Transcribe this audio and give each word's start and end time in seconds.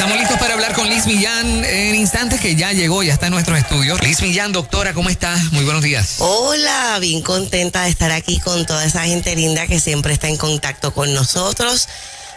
Estamos 0.00 0.18
listos 0.18 0.38
para 0.38 0.54
hablar 0.54 0.72
con 0.72 0.88
Liz 0.88 1.04
Millán 1.04 1.62
en 1.62 1.94
instantes 1.94 2.40
que 2.40 2.56
ya 2.56 2.72
llegó, 2.72 3.02
ya 3.02 3.12
está 3.12 3.26
en 3.26 3.34
nuestros 3.34 3.58
estudios. 3.58 4.00
Liz 4.00 4.22
Millán, 4.22 4.50
doctora, 4.50 4.94
¿cómo 4.94 5.10
estás? 5.10 5.52
Muy 5.52 5.62
buenos 5.62 5.82
días. 5.82 6.14
Hola, 6.20 6.98
bien 7.00 7.20
contenta 7.20 7.82
de 7.82 7.90
estar 7.90 8.10
aquí 8.10 8.40
con 8.40 8.64
toda 8.64 8.82
esa 8.86 9.04
gente 9.04 9.36
linda 9.36 9.66
que 9.66 9.78
siempre 9.78 10.14
está 10.14 10.28
en 10.28 10.38
contacto 10.38 10.94
con 10.94 11.12
nosotros, 11.12 11.86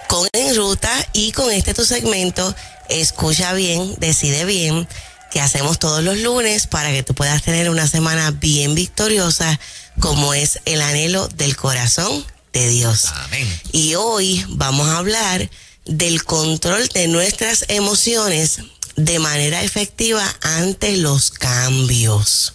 con 0.10 0.28
En 0.34 0.54
Ruta 0.58 0.92
y 1.14 1.32
con 1.32 1.54
este 1.54 1.74
tu 1.74 1.86
segmento. 1.86 2.54
Escucha 2.90 3.54
bien, 3.54 3.96
decide 3.98 4.44
bien, 4.44 4.86
que 5.32 5.40
hacemos 5.40 5.80
todos 5.80 6.04
los 6.04 6.18
lunes 6.18 6.68
para 6.68 6.92
que 6.92 7.02
tú 7.02 7.14
puedas 7.14 7.44
tener 7.44 7.70
una 7.70 7.88
semana 7.88 8.32
bien 8.32 8.76
victoriosa, 8.76 9.58
como 10.02 10.34
es 10.34 10.60
el 10.66 10.82
anhelo 10.82 11.30
del 11.30 11.56
corazón 11.56 12.26
de 12.52 12.68
Dios. 12.68 13.06
Amén. 13.24 13.48
Y 13.72 13.96
hoy 13.96 14.46
vamos 14.50 14.90
a 14.90 14.98
hablar 14.98 15.50
del 15.86 16.24
control 16.24 16.88
de 16.90 17.08
nuestras 17.08 17.66
emociones 17.68 18.60
de 18.96 19.20
manera 19.20 19.64
efectiva 19.64 20.24
ante 20.42 20.98
los 20.98 21.32
cambios. 21.32 22.54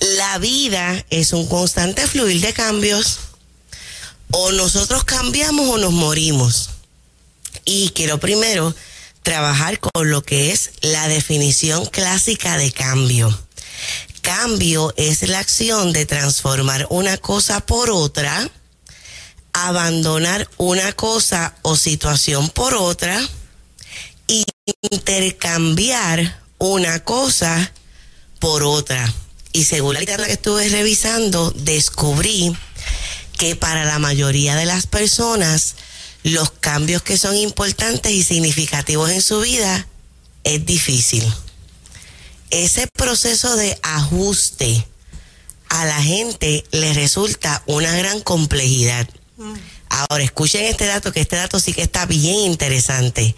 La 0.00 0.38
vida 0.38 1.04
es 1.10 1.32
un 1.32 1.46
constante 1.46 2.06
fluir 2.06 2.40
de 2.40 2.52
cambios. 2.52 3.18
O 4.30 4.50
nosotros 4.50 5.04
cambiamos 5.04 5.68
o 5.68 5.78
nos 5.78 5.92
morimos. 5.92 6.70
Y 7.64 7.90
quiero 7.90 8.18
primero 8.18 8.74
trabajar 9.22 9.78
con 9.78 10.10
lo 10.10 10.22
que 10.22 10.52
es 10.52 10.72
la 10.82 11.08
definición 11.08 11.86
clásica 11.86 12.58
de 12.58 12.72
cambio. 12.72 13.38
Cambio 14.20 14.92
es 14.96 15.28
la 15.28 15.38
acción 15.38 15.92
de 15.92 16.06
transformar 16.06 16.86
una 16.90 17.16
cosa 17.18 17.60
por 17.60 17.90
otra, 17.90 18.50
abandonar 19.54 20.48
una 20.58 20.92
cosa 20.92 21.54
o 21.62 21.76
situación 21.76 22.50
por 22.50 22.74
otra 22.74 23.18
y 24.26 24.44
intercambiar 24.90 26.42
una 26.58 27.02
cosa 27.02 27.72
por 28.40 28.62
otra. 28.64 29.10
Y 29.52 29.64
según 29.64 29.94
la 29.94 30.00
literatura 30.00 30.26
que 30.26 30.34
estuve 30.34 30.68
revisando, 30.68 31.52
descubrí 31.52 32.54
que 33.38 33.56
para 33.56 33.84
la 33.84 33.98
mayoría 33.98 34.56
de 34.56 34.66
las 34.66 34.86
personas, 34.86 35.76
los 36.24 36.50
cambios 36.50 37.02
que 37.02 37.16
son 37.16 37.36
importantes 37.36 38.12
y 38.12 38.22
significativos 38.22 39.10
en 39.10 39.22
su 39.22 39.40
vida 39.40 39.86
es 40.42 40.66
difícil. 40.66 41.24
Ese 42.50 42.86
proceso 42.88 43.56
de 43.56 43.78
ajuste 43.82 44.86
a 45.68 45.84
la 45.84 46.02
gente 46.02 46.64
le 46.72 46.92
resulta 46.94 47.62
una 47.66 47.94
gran 47.96 48.20
complejidad. 48.20 49.08
Ahora, 49.88 50.22
escuchen 50.22 50.64
este 50.64 50.86
dato, 50.86 51.12
que 51.12 51.20
este 51.20 51.36
dato 51.36 51.58
sí 51.58 51.72
que 51.72 51.82
está 51.82 52.06
bien 52.06 52.36
interesante. 52.36 53.34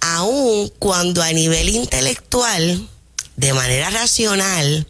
Aun 0.00 0.68
cuando 0.78 1.22
a 1.22 1.32
nivel 1.32 1.70
intelectual, 1.70 2.88
de 3.36 3.52
manera 3.52 3.90
racional, 3.90 4.86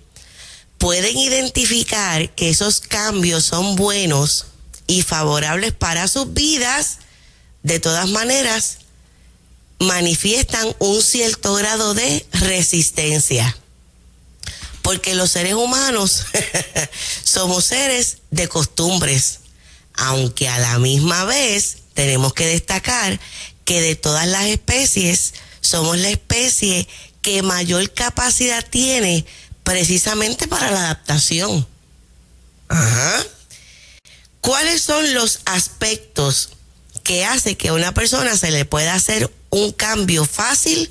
pueden 0.78 1.16
identificar 1.16 2.30
que 2.34 2.50
esos 2.50 2.80
cambios 2.80 3.44
son 3.44 3.76
buenos 3.76 4.46
y 4.86 5.02
favorables 5.02 5.72
para 5.72 6.08
sus 6.08 6.32
vidas, 6.34 6.98
de 7.62 7.80
todas 7.80 8.08
maneras, 8.10 8.78
manifiestan 9.78 10.74
un 10.78 11.02
cierto 11.02 11.54
grado 11.54 11.94
de 11.94 12.26
resistencia. 12.32 13.56
Porque 14.82 15.14
los 15.14 15.30
seres 15.30 15.54
humanos 15.54 16.26
somos 17.24 17.64
seres 17.64 18.18
de 18.30 18.48
costumbres 18.48 19.40
aunque 19.94 20.48
a 20.48 20.58
la 20.58 20.78
misma 20.78 21.24
vez 21.24 21.78
tenemos 21.94 22.34
que 22.34 22.46
destacar 22.46 23.18
que 23.64 23.80
de 23.80 23.96
todas 23.96 24.26
las 24.26 24.44
especies 24.46 25.34
somos 25.60 25.96
la 25.98 26.10
especie 26.10 26.86
que 27.22 27.42
mayor 27.42 27.90
capacidad 27.92 28.64
tiene 28.68 29.24
precisamente 29.62 30.46
para 30.46 30.70
la 30.70 30.80
adaptación. 30.80 31.66
Ajá. 32.68 33.24
¿Cuáles 34.40 34.82
son 34.82 35.14
los 35.14 35.40
aspectos 35.46 36.50
que 37.02 37.24
hace 37.24 37.56
que 37.56 37.68
a 37.68 37.72
una 37.72 37.94
persona 37.94 38.36
se 38.36 38.50
le 38.50 38.66
pueda 38.66 38.94
hacer 38.94 39.32
un 39.48 39.72
cambio 39.72 40.26
fácil 40.26 40.90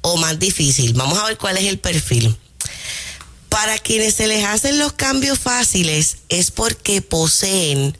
o 0.00 0.16
más 0.16 0.38
difícil? 0.38 0.94
Vamos 0.94 1.18
a 1.18 1.26
ver 1.26 1.36
cuál 1.36 1.58
es 1.58 1.64
el 1.64 1.78
perfil. 1.78 2.34
Para 3.50 3.78
quienes 3.78 4.14
se 4.14 4.26
les 4.26 4.44
hacen 4.46 4.78
los 4.78 4.94
cambios 4.94 5.38
fáciles 5.38 6.18
es 6.30 6.50
porque 6.50 7.02
poseen 7.02 7.98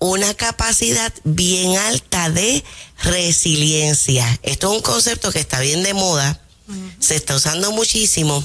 una 0.00 0.34
capacidad 0.34 1.12
bien 1.24 1.76
alta 1.76 2.30
de 2.30 2.64
resiliencia. 3.02 4.26
Esto 4.42 4.70
es 4.70 4.76
un 4.78 4.82
concepto 4.82 5.30
que 5.30 5.38
está 5.38 5.60
bien 5.60 5.82
de 5.82 5.94
moda, 5.94 6.40
se 6.98 7.16
está 7.16 7.36
usando 7.36 7.70
muchísimo 7.72 8.44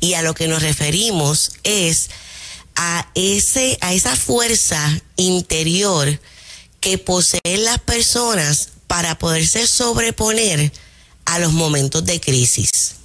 y 0.00 0.14
a 0.14 0.22
lo 0.22 0.34
que 0.34 0.48
nos 0.48 0.62
referimos 0.62 1.52
es 1.62 2.10
a 2.74 3.08
ese 3.14 3.78
a 3.80 3.94
esa 3.94 4.16
fuerza 4.16 4.80
interior 5.16 6.20
que 6.80 6.98
poseen 6.98 7.64
las 7.64 7.78
personas 7.78 8.70
para 8.88 9.16
poderse 9.16 9.66
sobreponer 9.66 10.72
a 11.24 11.38
los 11.38 11.52
momentos 11.52 12.04
de 12.04 12.20
crisis. 12.20 12.96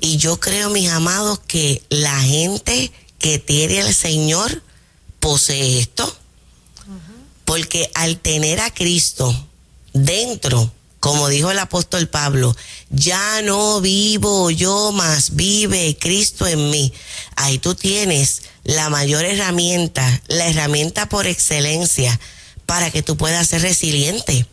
Y 0.00 0.16
yo 0.16 0.40
creo, 0.40 0.70
mis 0.70 0.88
amados, 0.88 1.40
que 1.40 1.82
la 1.90 2.18
gente 2.20 2.90
que 3.18 3.38
tiene 3.38 3.82
al 3.82 3.94
Señor 3.94 4.62
posee 5.18 5.80
esto 5.80 6.16
porque 7.50 7.90
al 7.94 8.16
tener 8.16 8.60
a 8.60 8.72
Cristo 8.72 9.34
dentro, 9.92 10.72
como 11.00 11.28
dijo 11.28 11.50
el 11.50 11.58
apóstol 11.58 12.06
Pablo, 12.06 12.56
ya 12.90 13.42
no 13.42 13.80
vivo 13.80 14.52
yo, 14.52 14.92
más 14.92 15.34
vive 15.34 15.96
Cristo 15.98 16.46
en 16.46 16.70
mí. 16.70 16.92
Ahí 17.34 17.58
tú 17.58 17.74
tienes 17.74 18.42
la 18.62 18.88
mayor 18.88 19.24
herramienta, 19.24 20.22
la 20.28 20.46
herramienta 20.46 21.08
por 21.08 21.26
excelencia 21.26 22.20
para 22.66 22.92
que 22.92 23.02
tú 23.02 23.16
puedas 23.16 23.48
ser 23.48 23.62
resiliente. 23.62 24.46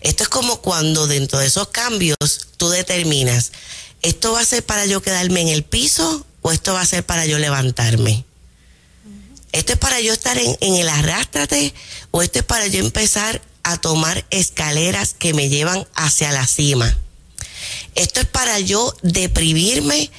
Esto 0.00 0.22
es 0.22 0.28
como 0.28 0.60
cuando 0.60 1.08
dentro 1.08 1.40
de 1.40 1.48
esos 1.48 1.66
cambios 1.70 2.16
tú 2.58 2.68
determinas, 2.68 3.50
¿esto 4.02 4.34
va 4.34 4.38
a 4.38 4.44
ser 4.44 4.64
para 4.64 4.86
yo 4.86 5.02
quedarme 5.02 5.40
en 5.40 5.48
el 5.48 5.64
piso 5.64 6.24
o 6.42 6.52
esto 6.52 6.74
va 6.74 6.82
a 6.82 6.86
ser 6.86 7.04
para 7.04 7.26
yo 7.26 7.40
levantarme? 7.40 8.24
¿Esto 9.52 9.72
es 9.72 9.78
para 9.78 10.00
yo 10.00 10.12
estar 10.12 10.38
en, 10.38 10.56
el 10.60 10.88
arrástrate 10.88 11.74
o 12.10 12.22
esto 12.22 12.38
es 12.38 12.44
para 12.44 12.66
yo 12.68 12.80
empezar 12.80 13.42
a 13.62 13.76
tomar 13.78 14.24
escaleras 14.30 15.14
que 15.14 15.34
me 15.34 15.48
llevan 15.48 15.86
hacia 15.94 16.32
la 16.32 16.46
cima? 16.46 16.96
¿Esto 17.94 18.20
es 18.20 18.26
para 18.26 18.60
yo 18.60 18.94
deprimirme 19.02 20.10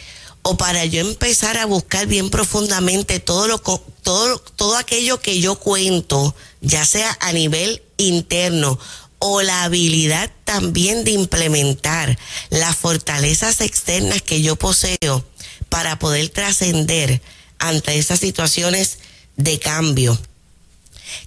o 0.42 0.58
para 0.58 0.86
yo 0.86 1.02
empezar 1.02 1.58
a 1.58 1.66
buscar 1.66 2.08
bien 2.08 2.30
profundamente 2.30 3.20
todo 3.20 3.48
lo 3.48 3.60
todo 3.60 4.40
todo 4.40 4.76
aquello 4.76 5.22
que 5.22 5.40
yo 5.40 5.56
cuento, 5.56 6.36
ya 6.62 6.86
sea 6.86 7.18
a 7.22 7.32
nivel 7.32 7.82
interno 7.98 8.80
o 9.20 9.44
la 9.44 9.64
habilidad 9.64 10.32
también 10.46 11.04
de 11.04 11.12
implementar 11.12 12.18
las 12.50 12.76
fortalezas 12.76 13.62
externas 13.62 14.22
que 14.24 14.42
yo 14.42 14.56
poseo 14.56 15.24
para 15.70 16.00
poder 16.00 16.30
trascender 16.30 17.22
ante 17.60 17.98
esas 17.98 18.20
situaciones 18.20 18.98
de 19.38 19.60
cambio. 19.60 20.20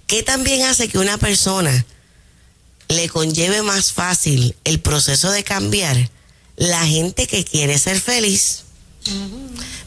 ¿Qué 0.07 0.23
también 0.23 0.63
hace 0.63 0.87
que 0.87 0.99
una 0.99 1.17
persona 1.17 1.85
le 2.87 3.09
conlleve 3.09 3.61
más 3.61 3.91
fácil 3.91 4.55
el 4.63 4.79
proceso 4.79 5.31
de 5.31 5.43
cambiar? 5.43 6.09
La 6.55 6.85
gente 6.85 7.27
que 7.27 7.43
quiere 7.43 7.77
ser 7.77 7.99
feliz. 7.99 8.63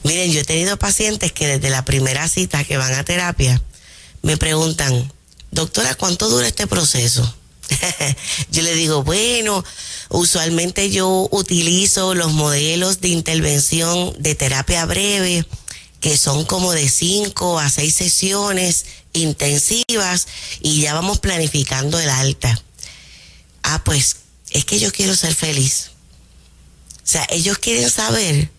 Miren, 0.05 0.33
yo 0.33 0.41
he 0.41 0.45
tenido 0.45 0.79
pacientes 0.79 1.33
que 1.33 1.47
desde 1.47 1.71
la 1.71 1.85
primera 1.85 2.29
cita 2.29 2.65
que 2.65 2.77
van 2.77 2.95
a 2.95 3.05
terapia 3.05 3.61
me 4.23 4.37
preguntan, 4.37 5.13
doctora, 5.51 5.95
¿cuánto 5.95 6.29
dura 6.29 6.47
este 6.47 6.67
proceso? 6.67 7.35
yo 8.51 8.63
le 8.63 8.75
digo, 8.75 9.03
bueno, 9.03 9.65
usualmente 10.09 10.91
yo 10.91 11.29
utilizo 11.31 12.15
los 12.15 12.33
modelos 12.33 13.01
de 13.01 13.09
intervención 13.09 14.15
de 14.19 14.35
terapia 14.35 14.87
breve 14.87 15.47
que 16.01 16.17
son 16.17 16.45
como 16.45 16.73
de 16.73 16.89
cinco 16.89 17.59
a 17.59 17.71
seis 17.71 17.95
sesiones 17.95 18.87
intensivas 19.13 20.29
y 20.61 20.83
ya 20.83 20.95
vamos 20.95 21.19
planificando 21.19 21.99
el 21.99 22.09
alta. 22.09 22.61
Ah, 23.63 23.83
pues 23.85 24.17
es 24.51 24.65
que 24.65 24.79
yo 24.79 24.93
quiero 24.93 25.15
ser 25.17 25.35
feliz. 25.35 25.91
O 26.97 27.11
sea, 27.11 27.27
ellos 27.31 27.59
quieren 27.59 27.91
saber 27.91 28.51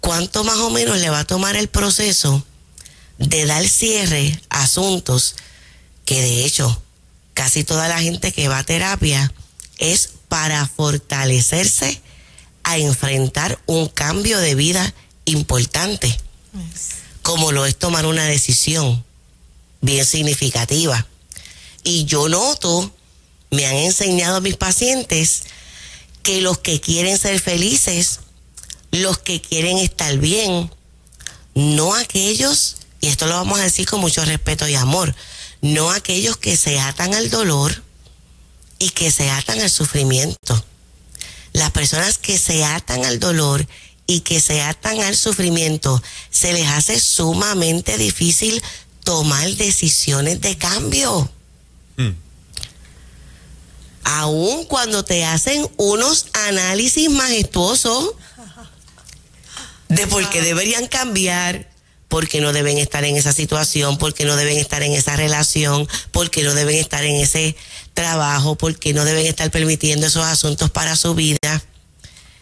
cuánto 0.00 0.44
más 0.44 0.56
o 0.56 0.70
menos 0.70 0.98
le 0.98 1.10
va 1.10 1.20
a 1.20 1.26
tomar 1.26 1.56
el 1.56 1.68
proceso 1.68 2.44
de 3.18 3.46
dar 3.46 3.66
cierre 3.68 4.40
a 4.50 4.64
asuntos 4.64 5.36
que 6.04 6.20
de 6.20 6.44
hecho 6.44 6.82
casi 7.34 7.64
toda 7.64 7.88
la 7.88 8.00
gente 8.00 8.32
que 8.32 8.48
va 8.48 8.58
a 8.58 8.64
terapia 8.64 9.32
es 9.78 10.10
para 10.28 10.66
fortalecerse 10.66 12.00
a 12.64 12.78
enfrentar 12.78 13.60
un 13.66 13.88
cambio 13.88 14.38
de 14.38 14.54
vida 14.54 14.94
importante 15.24 16.18
como 17.22 17.52
lo 17.52 17.66
es 17.66 17.78
tomar 17.78 18.06
una 18.06 18.24
decisión 18.24 19.04
bien 19.80 20.04
significativa. 20.04 21.06
Y 21.84 22.04
yo 22.04 22.28
noto, 22.28 22.92
me 23.50 23.66
han 23.66 23.76
enseñado 23.76 24.40
mis 24.40 24.56
pacientes 24.56 25.42
que 26.22 26.40
los 26.40 26.58
que 26.58 26.80
quieren 26.80 27.18
ser 27.18 27.40
felices, 27.40 28.20
los 28.90 29.18
que 29.18 29.40
quieren 29.40 29.78
estar 29.78 30.16
bien, 30.18 30.70
no 31.54 31.94
aquellos, 31.94 32.76
y 33.00 33.08
esto 33.08 33.26
lo 33.26 33.34
vamos 33.34 33.58
a 33.58 33.64
decir 33.64 33.86
con 33.86 34.00
mucho 34.00 34.24
respeto 34.24 34.68
y 34.68 34.74
amor, 34.74 35.14
no 35.60 35.90
aquellos 35.90 36.36
que 36.36 36.56
se 36.56 36.78
atan 36.78 37.14
al 37.14 37.30
dolor 37.30 37.82
y 38.78 38.90
que 38.90 39.10
se 39.10 39.30
atan 39.30 39.60
al 39.60 39.70
sufrimiento. 39.70 40.64
Las 41.52 41.70
personas 41.70 42.18
que 42.18 42.38
se 42.38 42.64
atan 42.64 43.04
al 43.04 43.20
dolor 43.20 43.66
y 44.06 44.20
que 44.20 44.40
se 44.40 44.60
atan 44.62 45.00
al 45.00 45.16
sufrimiento, 45.16 46.02
se 46.30 46.52
les 46.52 46.68
hace 46.68 47.00
sumamente 47.00 47.98
difícil 47.98 48.62
tomar 49.04 49.48
decisiones 49.56 50.40
de 50.40 50.56
cambio. 50.56 51.30
Mm. 51.96 52.10
Aún 54.04 54.64
cuando 54.64 55.04
te 55.04 55.24
hacen 55.24 55.68
unos 55.76 56.26
análisis 56.48 57.10
majestuosos 57.10 58.14
de 59.88 60.06
por 60.06 60.28
qué 60.30 60.42
deberían 60.42 60.86
cambiar, 60.88 61.68
por 62.08 62.28
qué 62.28 62.40
no 62.40 62.52
deben 62.52 62.78
estar 62.78 63.04
en 63.04 63.16
esa 63.16 63.32
situación, 63.32 63.98
por 63.98 64.12
qué 64.12 64.24
no 64.24 64.36
deben 64.36 64.58
estar 64.58 64.82
en 64.82 64.92
esa 64.92 65.16
relación, 65.16 65.88
por 66.10 66.30
qué 66.30 66.42
no 66.42 66.54
deben 66.54 66.76
estar 66.76 67.04
en 67.04 67.16
ese 67.16 67.56
trabajo, 67.94 68.56
por 68.56 68.78
qué 68.78 68.92
no 68.92 69.04
deben 69.04 69.26
estar 69.26 69.50
permitiendo 69.50 70.06
esos 70.06 70.24
asuntos 70.24 70.70
para 70.70 70.96
su 70.96 71.14
vida. 71.14 71.62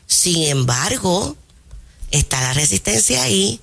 Sin 0.06 0.44
embargo, 0.44 1.36
está 2.10 2.40
la 2.40 2.54
resistencia 2.54 3.22
ahí, 3.22 3.60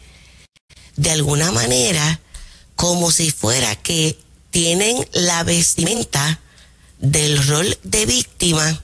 de 0.96 1.12
alguna 1.12 1.52
manera, 1.52 2.20
como 2.76 3.12
si 3.12 3.32
fuera 3.32 3.76
que 3.76 4.18
tienen 4.52 5.08
la 5.14 5.44
vestimenta 5.44 6.40
del 7.00 7.46
rol 7.48 7.78
de 7.84 8.06
víctima 8.06 8.84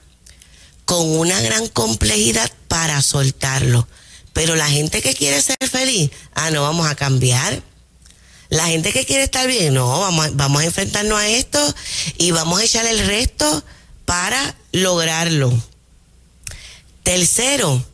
con 0.84 1.18
una 1.18 1.40
gran 1.40 1.68
complejidad 1.68 2.50
para 2.68 3.00
soltarlo. 3.02 3.88
Pero 4.32 4.56
la 4.56 4.68
gente 4.68 5.00
que 5.00 5.14
quiere 5.14 5.40
ser 5.40 5.56
feliz, 5.70 6.10
ah, 6.34 6.50
no 6.50 6.62
vamos 6.62 6.86
a 6.86 6.94
cambiar. 6.94 7.62
La 8.50 8.66
gente 8.66 8.92
que 8.92 9.06
quiere 9.06 9.24
estar 9.24 9.46
bien, 9.46 9.74
no, 9.74 10.00
vamos 10.00 10.26
a, 10.26 10.30
vamos 10.34 10.62
a 10.62 10.64
enfrentarnos 10.66 11.18
a 11.18 11.28
esto 11.28 11.74
y 12.18 12.30
vamos 12.30 12.60
a 12.60 12.64
echar 12.64 12.86
el 12.86 13.06
resto 13.06 13.64
para 14.04 14.56
lograrlo. 14.72 15.52
Tercero, 17.02 17.84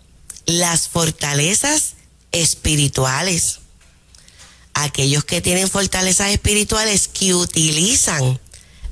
las 0.46 0.88
fortalezas 0.88 1.94
espirituales. 2.32 3.60
Aquellos 4.74 5.24
que 5.24 5.40
tienen 5.40 5.68
fortalezas 5.68 6.30
espirituales 6.30 7.08
que 7.08 7.34
utilizan 7.34 8.40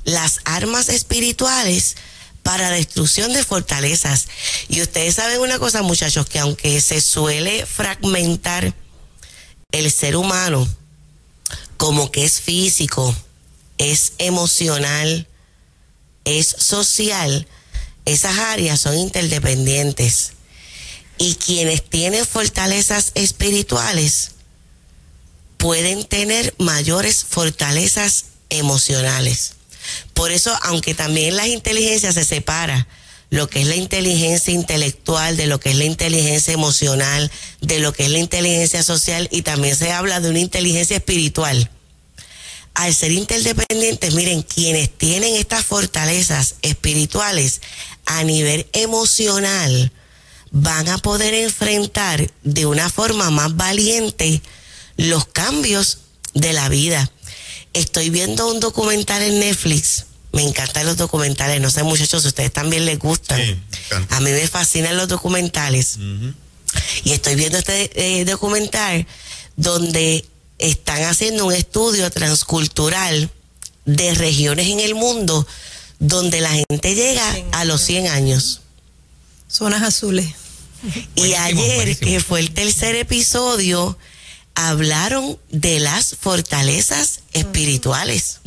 las 0.03 0.39
armas 0.45 0.89
espirituales 0.89 1.95
para 2.43 2.71
destrucción 2.71 3.33
de 3.33 3.43
fortalezas. 3.43 4.27
Y 4.67 4.81
ustedes 4.81 5.15
saben 5.15 5.39
una 5.39 5.59
cosa, 5.59 5.81
muchachos, 5.81 6.25
que 6.25 6.39
aunque 6.39 6.81
se 6.81 7.01
suele 7.01 7.65
fragmentar 7.65 8.73
el 9.71 9.91
ser 9.91 10.15
humano 10.15 10.67
como 11.77 12.11
que 12.11 12.25
es 12.25 12.41
físico, 12.41 13.15
es 13.77 14.13
emocional, 14.17 15.27
es 16.25 16.47
social, 16.47 17.47
esas 18.05 18.37
áreas 18.37 18.81
son 18.81 18.97
interdependientes. 18.97 20.33
Y 21.19 21.35
quienes 21.35 21.87
tienen 21.87 22.25
fortalezas 22.25 23.11
espirituales 23.13 24.31
pueden 25.57 26.05
tener 26.05 26.55
mayores 26.57 27.25
fortalezas 27.29 28.25
emocionales. 28.49 29.53
Por 30.13 30.31
eso, 30.31 30.57
aunque 30.63 30.95
también 30.95 31.35
las 31.35 31.47
inteligencias 31.47 32.15
se 32.15 32.23
separa, 32.23 32.87
lo 33.29 33.47
que 33.47 33.61
es 33.61 33.67
la 33.67 33.75
inteligencia 33.75 34.53
intelectual, 34.53 35.37
de 35.37 35.47
lo 35.47 35.59
que 35.59 35.71
es 35.71 35.75
la 35.75 35.83
inteligencia 35.83 36.53
emocional, 36.53 37.29
de 37.61 37.79
lo 37.79 37.93
que 37.93 38.05
es 38.05 38.09
la 38.09 38.19
inteligencia 38.19 38.81
social 38.81 39.27
y 39.31 39.43
también 39.43 39.75
se 39.75 39.91
habla 39.91 40.19
de 40.19 40.29
una 40.29 40.39
inteligencia 40.39 40.97
espiritual. 40.97 41.69
Al 42.73 42.95
ser 42.95 43.11
interdependientes, 43.11 44.13
miren, 44.13 44.41
quienes 44.41 44.89
tienen 44.89 45.35
estas 45.35 45.65
fortalezas 45.65 46.55
espirituales 46.61 47.61
a 48.05 48.23
nivel 48.23 48.67
emocional 48.71 49.91
van 50.51 50.89
a 50.89 50.97
poder 50.97 51.33
enfrentar 51.33 52.31
de 52.43 52.65
una 52.65 52.89
forma 52.89 53.29
más 53.29 53.55
valiente 53.55 54.41
los 54.97 55.25
cambios 55.25 55.99
de 56.33 56.53
la 56.53 56.69
vida. 56.69 57.11
Estoy 57.73 58.09
viendo 58.09 58.49
un 58.49 58.59
documental 58.59 59.21
en 59.21 59.39
Netflix. 59.39 60.05
Me 60.31 60.43
encantan 60.43 60.85
los 60.85 60.97
documentales. 60.97 61.61
No 61.61 61.69
sé, 61.69 61.83
muchachos, 61.83 62.21
si 62.21 62.27
a 62.27 62.29
ustedes 62.29 62.53
también 62.53 62.85
les 62.85 62.99
gustan. 62.99 63.41
a 64.09 64.19
mí 64.19 64.31
me 64.31 64.47
fascinan 64.47 64.97
los 64.97 65.07
documentales. 65.07 65.97
Y 67.03 67.11
estoy 67.11 67.35
viendo 67.35 67.57
este 67.57 68.19
eh, 68.19 68.25
documental 68.25 69.07
donde 69.55 70.25
están 70.57 71.03
haciendo 71.03 71.45
un 71.45 71.53
estudio 71.53 72.09
transcultural 72.11 73.29
de 73.85 74.13
regiones 74.13 74.67
en 74.67 74.79
el 74.79 74.93
mundo 74.93 75.47
donde 75.99 76.41
la 76.41 76.51
gente 76.51 76.95
llega 76.95 77.35
a 77.51 77.65
los 77.65 77.81
100 77.81 78.07
años. 78.07 78.61
Zonas 79.47 79.81
azules. 79.81 80.27
Y 81.15 81.33
ayer, 81.33 81.97
que 81.97 82.19
fue 82.19 82.39
el 82.39 82.51
tercer 82.51 82.95
episodio, 82.95 83.97
hablaron 84.55 85.37
de 85.49 85.79
las 85.79 86.15
fortalezas 86.19 87.21
espirituales. 87.33 88.39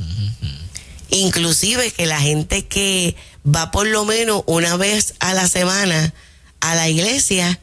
Inclusive 1.11 1.91
que 1.91 2.07
la 2.07 2.21
gente 2.21 2.67
que 2.67 3.17
va 3.45 3.71
por 3.71 3.87
lo 3.87 4.05
menos 4.05 4.43
una 4.47 4.77
vez 4.77 5.15
a 5.21 5.35
la 5.35 5.49
semana 5.49 6.15
a 6.61 6.75
la 6.75 6.89
iglesia, 6.89 7.59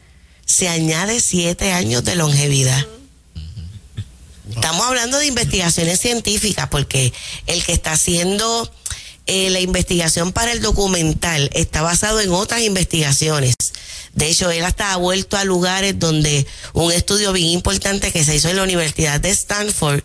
se 0.45 0.68
añade 0.68 1.21
siete 1.21 1.71
años 1.71 2.04
de 2.04 2.16
longevidad. 2.16 2.86
Estamos 4.50 4.86
hablando 4.86 5.19
de 5.19 5.27
investigaciones 5.27 6.00
científicas 6.00 6.68
porque 6.69 7.13
el 7.48 7.63
que 7.63 7.71
está 7.71 7.94
haciendo 7.94 8.69
eh, 9.31 9.51
la 9.51 9.59
investigación 9.59 10.33
para 10.33 10.51
el 10.53 10.59
documental 10.59 11.51
está 11.53 11.83
basado 11.83 12.19
en 12.19 12.31
otras 12.31 12.61
investigaciones. 12.61 13.53
De 14.15 14.27
hecho, 14.27 14.49
él 14.49 14.65
hasta 14.65 14.91
ha 14.91 14.97
vuelto 14.97 15.37
a 15.37 15.43
lugares 15.43 15.99
donde 15.99 16.47
un 16.73 16.91
estudio 16.91 17.31
bien 17.31 17.49
importante 17.49 18.11
que 18.11 18.23
se 18.23 18.35
hizo 18.35 18.49
en 18.49 18.55
la 18.55 18.63
Universidad 18.63 19.19
de 19.19 19.29
Stanford 19.29 20.01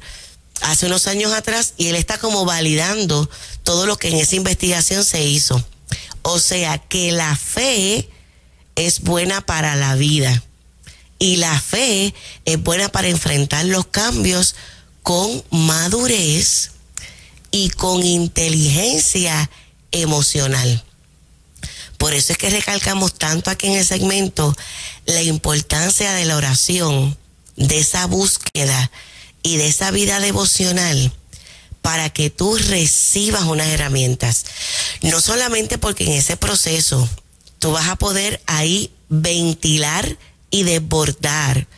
hace 0.61 0.85
unos 0.85 1.07
años 1.07 1.33
atrás 1.33 1.73
y 1.79 1.89
él 1.89 1.97
está 1.97 2.19
como 2.19 2.45
validando 2.45 3.31
todo 3.63 3.87
lo 3.87 3.97
que 3.97 4.09
en 4.09 4.17
esa 4.17 4.37
investigación 4.37 5.07
se 5.07 5.25
hizo. 5.25 5.65
O 6.21 6.39
sea 6.39 6.77
que 6.77 7.11
la 7.11 7.35
fe 7.35 8.11
es 8.77 9.01
buena 9.01 9.41
para 9.41 9.75
la 9.75 9.95
vida 9.95 10.45
y 11.19 11.37
la 11.37 11.59
fe 11.59 12.13
es 12.45 12.63
buena 12.63 12.91
para 12.91 13.09
enfrentar 13.09 13.65
los 13.65 13.87
cambios 13.87 14.55
con 15.03 15.43
madurez 15.51 16.74
y 17.55 17.71
con 17.71 18.03
inteligencia 18.03 19.49
emocional. 19.93 20.83
Por 21.99 22.13
eso 22.13 22.33
es 22.33 22.39
que 22.39 22.51
recalcamos 22.51 23.15
tanto 23.15 23.49
aquí 23.49 23.69
en 23.69 23.75
el 23.75 23.87
segmento 23.87 24.57
la 25.07 25.23
importancia 25.23 26.13
de 26.15 26.25
la 26.25 26.37
oración, 26.37 27.17
de 27.55 27.79
esa 27.79 28.07
búsqueda 28.07 28.91
y 29.45 29.57
de 29.57 29.69
esa 29.69 29.93
vida 29.93 30.19
devocional 30.19 31.13
para 31.81 32.11
que 32.11 32.29
tú 32.29 32.57
recibas 32.57 33.45
unas 33.45 33.69
herramientas. 33.69 34.47
No 35.03 35.21
solamente 35.21 35.79
porque 35.79 36.07
en 36.07 36.13
ese 36.15 36.37
proceso 36.37 37.09
tú 37.61 37.71
vas 37.71 37.87
a 37.87 37.95
poder 37.95 38.43
ahí 38.47 38.91
ventilar 39.09 40.19
y 40.51 40.65
desbordar 40.65 41.69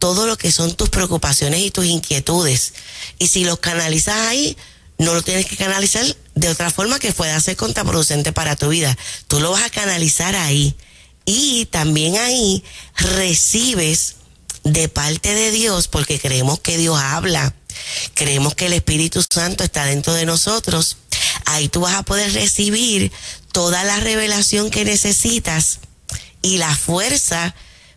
todo 0.00 0.26
lo 0.26 0.36
que 0.36 0.50
son 0.50 0.74
tus 0.74 0.88
preocupaciones 0.88 1.60
y 1.60 1.70
tus 1.70 1.84
inquietudes. 1.84 2.72
Y 3.20 3.28
si 3.28 3.44
los 3.44 3.60
canalizas 3.60 4.16
ahí, 4.26 4.56
no 5.00 5.14
lo 5.14 5.22
tienes 5.22 5.46
que 5.46 5.56
canalizar 5.56 6.04
de 6.34 6.48
otra 6.50 6.70
forma 6.70 6.98
que 6.98 7.12
pueda 7.12 7.40
ser 7.40 7.56
contraproducente 7.56 8.32
para 8.32 8.54
tu 8.54 8.68
vida. 8.68 8.96
Tú 9.28 9.40
lo 9.40 9.50
vas 9.50 9.62
a 9.64 9.70
canalizar 9.70 10.36
ahí. 10.36 10.76
Y 11.24 11.64
también 11.66 12.18
ahí 12.18 12.62
recibes 12.96 14.16
de 14.62 14.90
parte 14.90 15.34
de 15.34 15.52
Dios, 15.52 15.88
porque 15.88 16.20
creemos 16.20 16.60
que 16.60 16.76
Dios 16.76 16.98
habla, 17.00 17.54
creemos 18.12 18.54
que 18.54 18.66
el 18.66 18.74
Espíritu 18.74 19.24
Santo 19.28 19.64
está 19.64 19.86
dentro 19.86 20.12
de 20.12 20.26
nosotros. 20.26 20.98
Ahí 21.46 21.70
tú 21.70 21.80
vas 21.80 21.94
a 21.94 22.02
poder 22.02 22.34
recibir 22.34 23.10
toda 23.52 23.84
la 23.84 24.00
revelación 24.00 24.70
que 24.70 24.84
necesitas 24.84 25.78
y 26.42 26.58
la 26.58 26.76
fuerza 26.76 27.54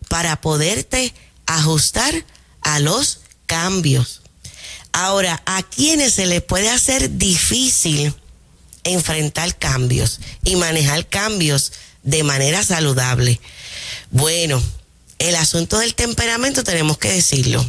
para 0.08 0.40
poderte 0.40 1.12
ajustar 1.44 2.24
a 2.62 2.80
los 2.80 3.20
cambios. 3.44 4.22
Ahora, 4.94 5.42
¿a 5.44 5.62
quienes 5.62 6.14
se 6.14 6.24
les 6.24 6.40
puede 6.40 6.70
hacer 6.70 7.18
difícil 7.18 8.14
enfrentar 8.84 9.58
cambios 9.58 10.20
y 10.44 10.56
manejar 10.56 11.06
cambios 11.06 11.72
de 12.02 12.22
manera 12.22 12.64
saludable? 12.64 13.40
Bueno, 14.10 14.62
el 15.18 15.36
asunto 15.36 15.78
del 15.78 15.94
temperamento 15.94 16.64
tenemos 16.64 16.96
que 16.96 17.12
decirlo. 17.12 17.62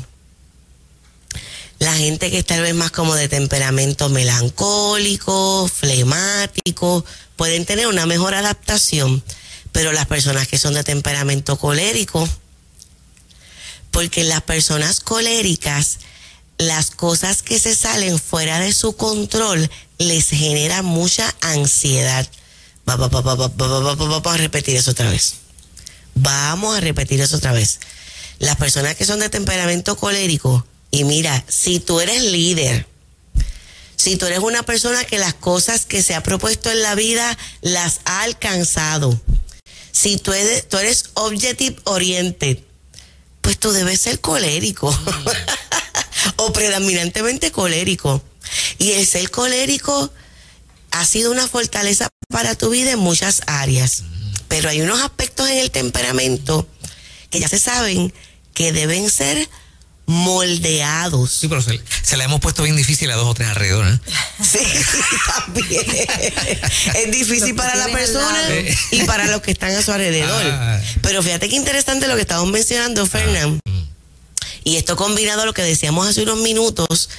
La 1.80 1.94
gente 1.96 2.32
que 2.32 2.38
es 2.38 2.46
tal 2.46 2.62
vez 2.62 2.74
más 2.74 2.92
como 2.92 3.16
de 3.16 3.28
temperamento 3.28 4.08
melancólico, 4.08 5.68
flemático, 5.68 7.04
pueden 7.36 7.66
tener 7.66 7.88
una 7.88 8.06
mejor 8.06 8.34
adaptación 8.34 9.22
pero 9.76 9.92
las 9.92 10.06
personas 10.06 10.48
que 10.48 10.58
son 10.58 10.74
de 10.74 10.86
temperamento 10.86 11.58
colérico, 11.58 12.30
porque 13.92 14.24
las 14.24 14.42
personas 14.42 15.02
coléricas, 15.02 15.98
las 16.58 16.92
cosas 16.92 17.42
que 17.42 17.60
se 17.60 17.76
salen 17.76 18.20
fuera 18.20 18.60
de 18.60 18.74
su 18.74 18.96
control 18.96 19.70
les 19.98 20.30
genera 20.30 20.82
mucha 20.82 21.34
ansiedad. 21.42 22.28
Vamos 22.86 23.10
a 24.26 24.38
repetir 24.38 24.76
eso 24.76 24.92
otra 24.92 25.10
vez. 25.10 25.36
Vamos 26.14 26.78
a 26.78 26.82
repetir 26.82 27.20
eso 27.20 27.38
otra 27.38 27.52
vez. 27.52 27.80
Las 28.40 28.56
personas 28.58 28.96
que 28.96 29.06
son 29.06 29.20
de 29.20 29.30
temperamento 29.30 29.98
colérico, 29.98 30.66
y 30.92 31.04
mira, 31.04 31.44
si 31.48 31.80
tú 31.80 32.00
eres 32.00 32.22
líder, 32.22 32.88
si 33.96 34.18
tú 34.18 34.26
eres 34.26 34.40
una 34.40 34.64
persona 34.64 35.04
que 35.06 35.18
las 35.18 35.34
cosas 35.34 35.86
que 35.86 36.04
se 36.04 36.16
ha 36.16 36.24
propuesto 36.24 36.70
en 36.70 36.82
la 36.82 36.96
vida 36.96 37.38
las 37.62 38.02
ha 38.06 38.22
alcanzado, 38.24 39.20
si 39.92 40.18
tú 40.18 40.34
eres, 40.34 40.68
tú 40.68 40.78
eres 40.78 41.06
objective 41.16 41.78
oriented, 41.86 42.60
pues 43.42 43.58
tú 43.58 43.72
debes 43.72 44.02
ser 44.02 44.20
colérico 44.20 44.96
o 46.38 46.54
predominantemente 46.54 47.52
colérico. 47.52 48.24
Y 48.78 48.94
el 48.94 49.06
ser 49.06 49.30
colérico 49.32 50.12
ha 50.92 51.06
sido 51.06 51.32
una 51.32 51.48
fortaleza 51.48 52.10
para 52.30 52.56
tu 52.56 52.70
vida 52.70 52.92
en 52.92 53.00
muchas 53.00 53.42
áreas. 53.48 54.04
Pero 54.48 54.70
hay 54.70 54.82
unos 54.82 55.02
aspectos 55.02 55.50
en 55.50 55.58
el 55.58 55.72
temperamento 55.72 56.68
que 57.30 57.40
ya 57.40 57.48
se 57.48 57.60
saben 57.60 58.14
que 58.54 58.72
deben 58.72 59.10
ser 59.10 59.50
moldeados. 60.06 61.32
Sí, 61.32 61.48
pero 61.48 61.62
se, 61.62 62.18
la 62.18 62.24
hemos 62.24 62.40
puesto 62.40 62.64
bien 62.64 62.76
difícil 62.76 63.10
a 63.12 63.16
dos 63.16 63.28
o 63.28 63.34
tres 63.34 63.50
alrededor. 63.50 63.88
¿eh? 63.88 64.00
Sí, 64.44 64.60
también. 65.28 65.86
es 66.96 67.12
difícil 67.12 67.56
para 67.56 67.76
la 67.76 67.88
persona 67.88 68.42
y 68.92 69.04
para 69.04 69.26
los 69.28 69.42
que 69.42 69.52
están 69.52 69.76
a 69.76 69.82
su 69.82 69.92
alrededor. 69.92 70.46
Ah. 70.46 70.80
Pero 71.02 71.24
fíjate 71.24 71.50
qué 71.50 71.56
interesante 71.56 72.08
lo 72.08 72.16
que 72.16 72.22
estamos 72.22 72.50
mencionando, 72.52 73.06
Fernán. 73.06 73.60
Ah. 73.66 73.75
Y 74.66 74.76
esto 74.76 74.98
combinado 74.98 75.44
a 75.44 75.46
lo 75.46 75.54
que 75.54 75.62
decíamos 75.62 76.08
hace 76.08 76.24
unos 76.24 76.40
minutos 76.40 77.10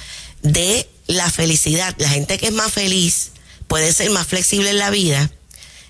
de 0.43 0.87
la 1.07 1.31
felicidad. 1.31 1.95
La 1.97 2.09
gente 2.09 2.37
que 2.37 2.47
es 2.47 2.53
más 2.53 2.71
feliz 2.71 3.31
puede 3.67 3.91
ser 3.91 4.11
más 4.11 4.27
flexible 4.27 4.69
en 4.69 4.77
la 4.77 4.91
vida 4.91 5.31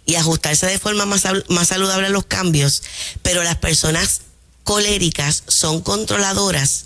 y 0.05 0.15
ajustarse 0.15 0.67
de 0.67 0.79
forma 0.79 1.05
más, 1.05 1.23
más 1.49 1.67
saludable 1.67 2.07
a 2.07 2.11
los 2.11 2.25
cambios, 2.25 2.83
pero 3.23 3.43
las 3.43 3.57
personas 3.57 4.21
coléricas 4.63 5.43
son 5.47 5.81
controladoras 5.81 6.85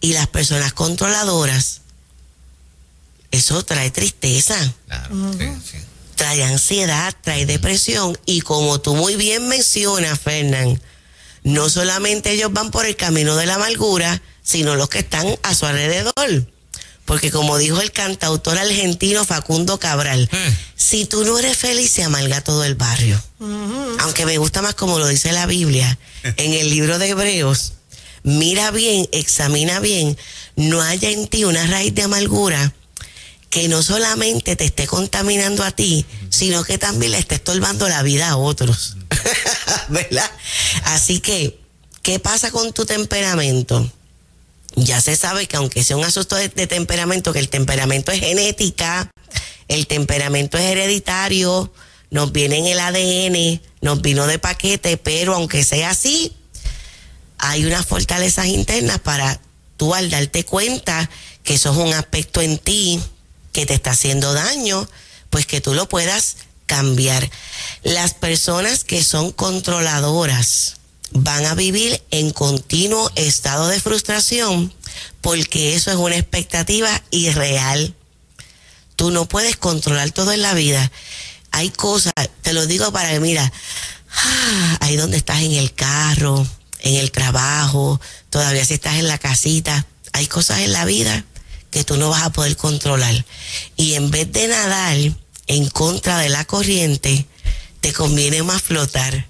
y 0.00 0.12
las 0.12 0.26
personas 0.26 0.72
controladoras, 0.72 1.82
eso 3.30 3.64
trae 3.64 3.90
tristeza. 3.90 4.56
Trae 6.14 6.44
ansiedad, 6.44 7.14
trae 7.22 7.44
depresión 7.44 8.18
y 8.24 8.40
como 8.40 8.80
tú 8.80 8.94
muy 8.94 9.16
bien 9.16 9.48
mencionas, 9.48 10.18
Fernán, 10.18 10.80
no 11.46 11.70
solamente 11.70 12.32
ellos 12.32 12.52
van 12.52 12.72
por 12.72 12.86
el 12.86 12.96
camino 12.96 13.36
de 13.36 13.46
la 13.46 13.54
amargura, 13.54 14.20
sino 14.42 14.74
los 14.74 14.88
que 14.88 14.98
están 14.98 15.38
a 15.44 15.54
su 15.54 15.64
alrededor. 15.64 16.44
Porque 17.04 17.30
como 17.30 17.56
dijo 17.56 17.80
el 17.80 17.92
cantautor 17.92 18.58
argentino 18.58 19.24
Facundo 19.24 19.78
Cabral, 19.78 20.28
eh. 20.32 20.56
si 20.74 21.04
tú 21.04 21.24
no 21.24 21.38
eres 21.38 21.56
feliz 21.56 21.92
se 21.92 22.02
amarga 22.02 22.40
todo 22.40 22.64
el 22.64 22.74
barrio. 22.74 23.22
Aunque 24.00 24.26
me 24.26 24.38
gusta 24.38 24.60
más 24.60 24.74
como 24.74 24.98
lo 24.98 25.06
dice 25.06 25.30
la 25.30 25.46
Biblia 25.46 25.96
en 26.36 26.52
el 26.52 26.68
libro 26.68 26.98
de 26.98 27.10
Hebreos, 27.10 27.74
mira 28.24 28.72
bien, 28.72 29.08
examina 29.12 29.78
bien, 29.78 30.18
no 30.56 30.82
haya 30.82 31.10
en 31.10 31.28
ti 31.28 31.44
una 31.44 31.64
raíz 31.68 31.94
de 31.94 32.02
amargura 32.02 32.74
que 33.56 33.68
no 33.68 33.82
solamente 33.82 34.54
te 34.54 34.66
esté 34.66 34.86
contaminando 34.86 35.64
a 35.64 35.70
ti, 35.70 36.04
sino 36.28 36.62
que 36.62 36.76
también 36.76 37.12
le 37.12 37.18
esté 37.18 37.36
estorbando 37.36 37.88
la 37.88 38.02
vida 38.02 38.28
a 38.28 38.36
otros. 38.36 38.98
¿Verdad? 39.88 40.30
Así 40.84 41.20
que, 41.20 41.58
¿qué 42.02 42.18
pasa 42.18 42.50
con 42.50 42.74
tu 42.74 42.84
temperamento? 42.84 43.90
Ya 44.74 45.00
se 45.00 45.16
sabe 45.16 45.46
que 45.46 45.56
aunque 45.56 45.82
sea 45.84 45.96
un 45.96 46.04
asunto 46.04 46.36
de, 46.36 46.50
temperamento, 46.50 47.32
que 47.32 47.38
el 47.38 47.48
temperamento 47.48 48.12
es 48.12 48.20
genética, 48.20 49.10
el 49.68 49.86
temperamento 49.86 50.58
es 50.58 50.64
hereditario, 50.64 51.72
nos 52.10 52.32
viene 52.32 52.58
en 52.58 52.66
el 52.66 52.78
ADN, 52.78 53.62
nos 53.80 54.02
vino 54.02 54.26
de 54.26 54.38
paquete, 54.38 54.98
pero 54.98 55.34
aunque 55.34 55.64
sea 55.64 55.88
así, 55.88 56.36
hay 57.38 57.64
unas 57.64 57.86
fortalezas 57.86 58.48
internas 58.48 58.98
para 58.98 59.40
tú 59.78 59.94
al 59.94 60.10
darte 60.10 60.44
cuenta 60.44 61.08
que 61.42 61.54
eso 61.54 61.70
es 61.70 61.78
un 61.78 61.94
aspecto 61.94 62.42
en 62.42 62.58
ti 62.58 63.00
que 63.56 63.64
te 63.64 63.72
está 63.72 63.92
haciendo 63.92 64.34
daño, 64.34 64.86
pues 65.30 65.46
que 65.46 65.62
tú 65.62 65.72
lo 65.72 65.88
puedas 65.88 66.36
cambiar. 66.66 67.30
Las 67.84 68.12
personas 68.12 68.84
que 68.84 69.02
son 69.02 69.32
controladoras 69.32 70.76
van 71.12 71.46
a 71.46 71.54
vivir 71.54 72.02
en 72.10 72.32
continuo 72.32 73.10
estado 73.14 73.68
de 73.68 73.80
frustración 73.80 74.74
porque 75.22 75.74
eso 75.74 75.90
es 75.90 75.96
una 75.96 76.18
expectativa 76.18 77.02
irreal. 77.10 77.94
Tú 78.94 79.10
no 79.10 79.24
puedes 79.24 79.56
controlar 79.56 80.10
todo 80.10 80.32
en 80.32 80.42
la 80.42 80.52
vida. 80.52 80.92
Hay 81.50 81.70
cosas, 81.70 82.12
te 82.42 82.52
lo 82.52 82.66
digo 82.66 82.92
para 82.92 83.10
que, 83.10 83.20
mira, 83.20 83.50
ah, 84.16 84.76
ahí 84.80 84.96
donde 84.96 85.16
estás 85.16 85.40
en 85.40 85.52
el 85.52 85.72
carro, 85.72 86.46
en 86.80 86.96
el 86.96 87.10
trabajo, 87.10 88.02
todavía 88.28 88.66
si 88.66 88.74
estás 88.74 88.96
en 88.96 89.08
la 89.08 89.16
casita, 89.16 89.86
hay 90.12 90.26
cosas 90.26 90.58
en 90.58 90.72
la 90.74 90.84
vida 90.84 91.24
que 91.76 91.84
tú 91.84 91.98
no 91.98 92.08
vas 92.08 92.22
a 92.22 92.32
poder 92.32 92.56
controlar. 92.56 93.26
Y 93.76 93.96
en 93.96 94.10
vez 94.10 94.32
de 94.32 94.48
nadar 94.48 94.96
en 95.46 95.68
contra 95.68 96.16
de 96.16 96.30
la 96.30 96.46
corriente, 96.46 97.26
te 97.82 97.92
conviene 97.92 98.42
más 98.42 98.62
flotar. 98.62 99.28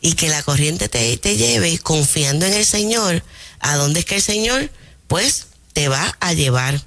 Y 0.00 0.14
que 0.14 0.28
la 0.28 0.42
corriente 0.42 0.88
te, 0.88 1.16
te 1.16 1.36
lleve 1.36 1.78
confiando 1.78 2.44
en 2.44 2.54
el 2.54 2.66
Señor. 2.66 3.22
¿A 3.60 3.76
dónde 3.76 4.00
es 4.00 4.06
que 4.06 4.16
el 4.16 4.22
Señor? 4.22 4.68
Pues 5.06 5.46
te 5.74 5.86
va 5.86 6.16
a 6.18 6.32
llevar. 6.32 6.82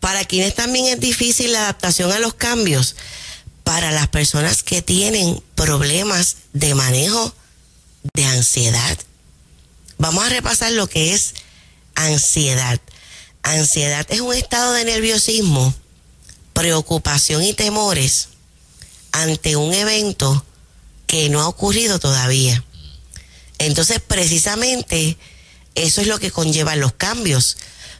Para 0.00 0.24
quienes 0.24 0.56
también 0.56 0.86
es 0.86 0.98
difícil 0.98 1.52
la 1.52 1.60
adaptación 1.60 2.10
a 2.10 2.18
los 2.18 2.34
cambios, 2.34 2.96
para 3.62 3.92
las 3.92 4.08
personas 4.08 4.64
que 4.64 4.82
tienen 4.82 5.40
problemas 5.54 6.38
de 6.52 6.74
manejo 6.74 7.32
de 8.14 8.24
ansiedad. 8.24 8.98
Vamos 9.96 10.24
a 10.24 10.28
repasar 10.28 10.72
lo 10.72 10.88
que 10.88 11.14
es 11.14 11.34
ansiedad. 11.94 12.80
Ansiedad 13.42 14.06
es 14.08 14.20
un 14.20 14.34
estado 14.34 14.72
de 14.72 14.84
nerviosismo, 14.84 15.74
preocupación 16.52 17.42
y 17.42 17.52
temores 17.52 18.28
ante 19.12 19.56
un 19.56 19.72
evento 19.74 20.44
que 21.06 21.28
no 21.28 21.40
ha 21.40 21.48
ocurrido 21.48 21.98
todavía. 21.98 22.64
Entonces, 23.58 24.00
precisamente, 24.00 25.16
eso 25.74 26.00
es 26.00 26.06
lo 26.06 26.18
que 26.18 26.30
conlleva 26.30 26.76
los 26.76 26.92
cambios, 26.92 27.56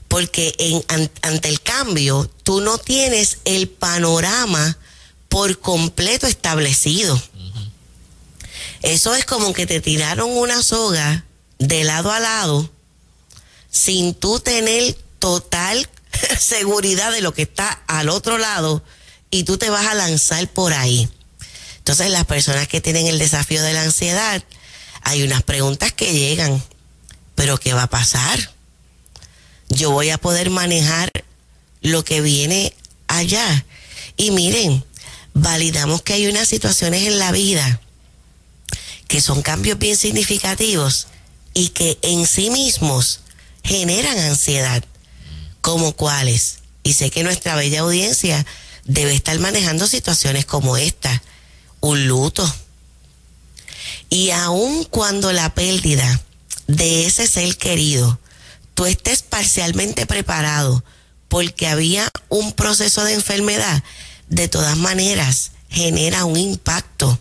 porque 0.09 0.55
en, 0.59 1.11
ante 1.23 1.49
el 1.49 1.61
cambio, 1.61 2.31
tú 2.43 2.61
no 2.61 2.79
tienes 2.79 3.39
el 3.45 3.69
panorama 3.69 4.79
por 5.29 5.59
completo 5.59 6.27
establecido. 6.27 7.21
Eso 8.83 9.15
es 9.15 9.25
como 9.25 9.53
que 9.53 9.67
te 9.67 9.81
tiraron 9.81 10.31
una 10.31 10.63
soga 10.63 11.25
de 11.59 11.85
lado 11.85 12.11
a 12.11 12.21
lado 12.21 12.71
sin 13.75 14.15
tú 14.15 14.39
tener 14.39 14.97
total 15.19 15.91
seguridad 16.39 17.11
de 17.11 17.21
lo 17.21 17.35
que 17.35 17.43
está 17.43 17.83
al 17.89 18.09
otro 18.09 18.39
lado 18.39 18.85
y 19.31 19.43
tú 19.43 19.59
te 19.59 19.69
vas 19.69 19.87
a 19.87 19.95
lanzar 19.95 20.49
por 20.49 20.73
ahí. 20.73 21.09
Entonces 21.79 22.09
las 22.11 22.25
personas 22.25 22.69
que 22.69 22.81
tienen 22.81 23.09
el 23.09 23.19
desafío 23.19 23.61
de 23.63 23.73
la 23.73 23.83
ansiedad, 23.83 24.43
hay 25.03 25.25
unas 25.25 25.43
preguntas 25.43 25.93
que 25.93 26.13
llegan, 26.13 26.63
pero 27.35 27.59
¿qué 27.59 27.75
va 27.75 27.83
a 27.83 27.91
pasar? 27.91 28.53
Yo 29.71 29.91
voy 29.91 30.11
a 30.11 30.19
poder 30.19 30.51
manejar 30.51 31.11
lo 31.83 32.05
que 32.05 32.21
viene 32.21 32.73
allá. 33.09 33.67
Y 34.17 34.31
miren, 34.31 34.85
validamos 35.35 36.03
que 36.03 36.13
hay 36.13 36.29
unas 36.29 36.49
situaciones 36.49 37.09
en 37.09 37.19
la 37.19 37.33
vida 37.33 37.81
que 39.09 39.21
son 39.21 39.43
cambios 39.43 39.81
bien 39.81 39.97
significativos 39.97 41.09
y 41.55 41.71
que 41.71 41.99
en 42.03 42.27
sí 42.27 42.51
mismos 42.51 43.21
generan 43.65 44.19
ansiedad, 44.19 44.85
como 45.61 45.95
cuáles. 45.95 46.59
Y 46.83 46.93
sé 46.93 47.11
que 47.11 47.25
nuestra 47.25 47.57
bella 47.57 47.81
audiencia 47.81 48.47
debe 48.85 49.15
estar 49.15 49.39
manejando 49.41 49.87
situaciones 49.87 50.45
como 50.45 50.77
esta, 50.77 51.23
un 51.81 52.07
luto. 52.07 52.55
Y 54.11 54.31
aun 54.31 54.85
cuando 54.85 55.33
la 55.33 55.55
pérdida 55.55 56.21
de 56.67 57.07
ese 57.07 57.27
ser 57.27 57.57
querido, 57.57 58.19
tú 58.75 58.87
estés 58.87 59.23
parcialmente 59.23 60.07
preparado 60.07 60.85
porque 61.29 61.67
había 61.67 62.11
un 62.29 62.53
proceso 62.53 63.03
de 63.05 63.15
enfermedad, 63.15 63.83
de 64.29 64.49
todas 64.49 64.77
maneras 64.77 65.53
genera 65.69 66.25
un 66.25 66.37
impacto 66.37 67.19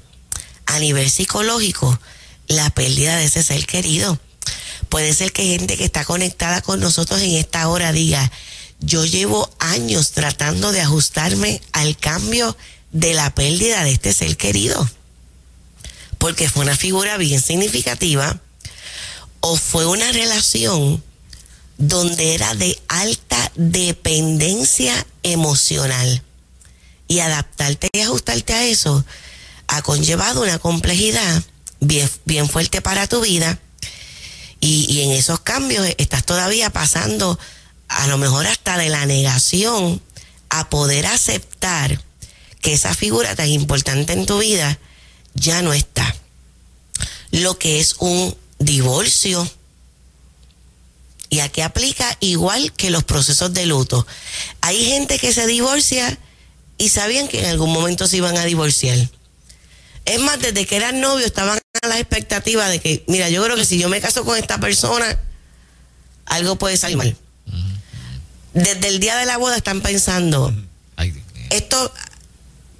a 0.65 0.79
nivel 0.79 1.09
psicológico 1.09 1.99
la 2.47 2.69
pérdida 2.69 3.17
de 3.17 3.25
ese 3.25 3.43
ser 3.43 3.65
querido. 3.65 4.19
Puede 4.93 5.15
ser 5.15 5.31
que 5.31 5.47
gente 5.47 5.75
que 5.75 5.85
está 5.85 6.05
conectada 6.05 6.61
con 6.61 6.79
nosotros 6.79 7.19
en 7.19 7.31
esta 7.31 7.67
hora 7.67 7.91
diga, 7.91 8.31
yo 8.79 9.03
llevo 9.05 9.51
años 9.57 10.11
tratando 10.11 10.71
de 10.71 10.81
ajustarme 10.81 11.59
al 11.71 11.97
cambio 11.97 12.55
de 12.91 13.15
la 13.15 13.33
pérdida 13.33 13.83
de 13.83 13.89
este 13.89 14.13
ser 14.13 14.37
querido. 14.37 14.87
Porque 16.19 16.47
fue 16.47 16.61
una 16.61 16.77
figura 16.77 17.17
bien 17.17 17.41
significativa 17.41 18.39
o 19.39 19.57
fue 19.57 19.87
una 19.87 20.11
relación 20.11 21.03
donde 21.79 22.35
era 22.35 22.53
de 22.53 22.79
alta 22.87 23.51
dependencia 23.55 24.93
emocional. 25.23 26.21
Y 27.07 27.17
adaptarte 27.17 27.89
y 27.93 28.01
ajustarte 28.01 28.53
a 28.53 28.65
eso 28.65 29.03
ha 29.65 29.81
conllevado 29.81 30.43
una 30.43 30.59
complejidad 30.59 31.41
bien, 31.79 32.07
bien 32.25 32.47
fuerte 32.47 32.83
para 32.83 33.07
tu 33.07 33.21
vida. 33.21 33.59
Y, 34.65 35.01
en 35.01 35.11
esos 35.11 35.41
cambios 35.41 35.85
estás 35.97 36.23
todavía 36.23 36.69
pasando 36.69 37.37
a 37.89 38.07
lo 38.07 38.17
mejor 38.17 38.47
hasta 38.47 38.77
de 38.77 38.87
la 38.87 39.05
negación 39.05 40.01
a 40.47 40.69
poder 40.69 41.05
aceptar 41.05 42.01
que 42.61 42.71
esa 42.71 42.93
figura 42.93 43.35
tan 43.35 43.49
importante 43.49 44.13
en 44.13 44.25
tu 44.25 44.37
vida 44.37 44.79
ya 45.33 45.61
no 45.63 45.73
está. 45.73 46.15
Lo 47.31 47.59
que 47.59 47.81
es 47.81 47.97
un 47.99 48.37
divorcio. 48.57 49.51
Y 51.29 51.41
aquí 51.41 51.59
aplica 51.59 52.15
igual 52.21 52.71
que 52.71 52.89
los 52.89 53.03
procesos 53.03 53.53
de 53.53 53.65
luto. 53.65 54.07
Hay 54.61 54.85
gente 54.85 55.19
que 55.19 55.33
se 55.33 55.45
divorcia 55.45 56.17
y 56.77 56.87
sabían 56.87 57.27
que 57.27 57.41
en 57.41 57.47
algún 57.47 57.73
momento 57.73 58.07
se 58.07 58.15
iban 58.15 58.37
a 58.37 58.45
divorciar. 58.45 59.09
Es 60.05 60.19
más, 60.19 60.39
desde 60.39 60.65
que 60.65 60.75
eran 60.75 60.99
novios 60.99 61.25
estaban 61.25 61.59
a 61.81 61.87
la 61.87 61.99
expectativa 61.99 62.67
de 62.67 62.79
que, 62.79 63.03
mira, 63.07 63.29
yo 63.29 63.43
creo 63.43 63.55
que 63.55 63.65
si 63.65 63.79
yo 63.79 63.89
me 63.89 64.01
caso 64.01 64.25
con 64.25 64.37
esta 64.37 64.59
persona, 64.59 65.19
algo 66.25 66.57
puede 66.57 66.77
salir 66.77 66.97
mal. 66.97 67.15
Desde 68.53 68.87
el 68.87 68.99
día 68.99 69.15
de 69.17 69.25
la 69.25 69.37
boda 69.37 69.57
están 69.57 69.81
pensando, 69.81 70.53
esto 71.49 71.93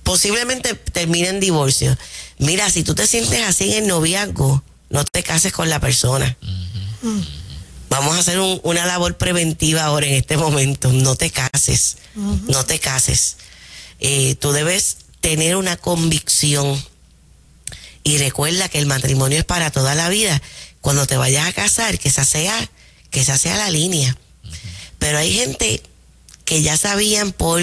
posiblemente 0.03 0.75
termine 0.75 1.29
en 1.29 1.39
divorcio. 1.39 1.97
Mira, 2.37 2.69
si 2.69 2.83
tú 2.83 2.93
te 2.93 3.07
sientes 3.07 3.41
así 3.43 3.71
en 3.71 3.83
el 3.83 3.87
noviazgo, 3.87 4.63
no 4.89 5.03
te 5.05 5.23
cases 5.23 5.53
con 5.53 5.69
la 5.69 5.79
persona. 5.79 6.37
Vamos 7.89 8.15
a 8.15 8.19
hacer 8.19 8.39
una 8.39 8.85
labor 8.85 9.17
preventiva 9.17 9.83
ahora 9.83 10.07
en 10.07 10.13
este 10.13 10.37
momento. 10.37 10.91
No 10.91 11.15
te 11.15 11.31
cases, 11.31 11.97
no 12.15 12.65
te 12.65 12.79
cases. 12.79 13.37
Eh, 13.99 14.35
tú 14.35 14.51
debes 14.51 14.97
tener 15.21 15.55
una 15.55 15.77
convicción 15.77 16.83
y 18.03 18.17
recuerda 18.17 18.69
que 18.69 18.79
el 18.79 18.85
matrimonio 18.85 19.39
es 19.39 19.45
para 19.45 19.71
toda 19.71 19.95
la 19.95 20.09
vida. 20.09 20.41
Cuando 20.81 21.07
te 21.07 21.17
vayas 21.17 21.47
a 21.47 21.53
casar, 21.53 21.97
que 21.99 22.09
esa 22.09 22.25
sea, 22.25 22.69
que 23.09 23.21
esa 23.21 23.37
sea 23.37 23.57
la 23.57 23.69
línea. 23.69 24.17
Pero 24.99 25.17
hay 25.17 25.33
gente 25.33 25.81
que 26.45 26.61
ya 26.61 26.77
sabían 26.77 27.31
por 27.31 27.61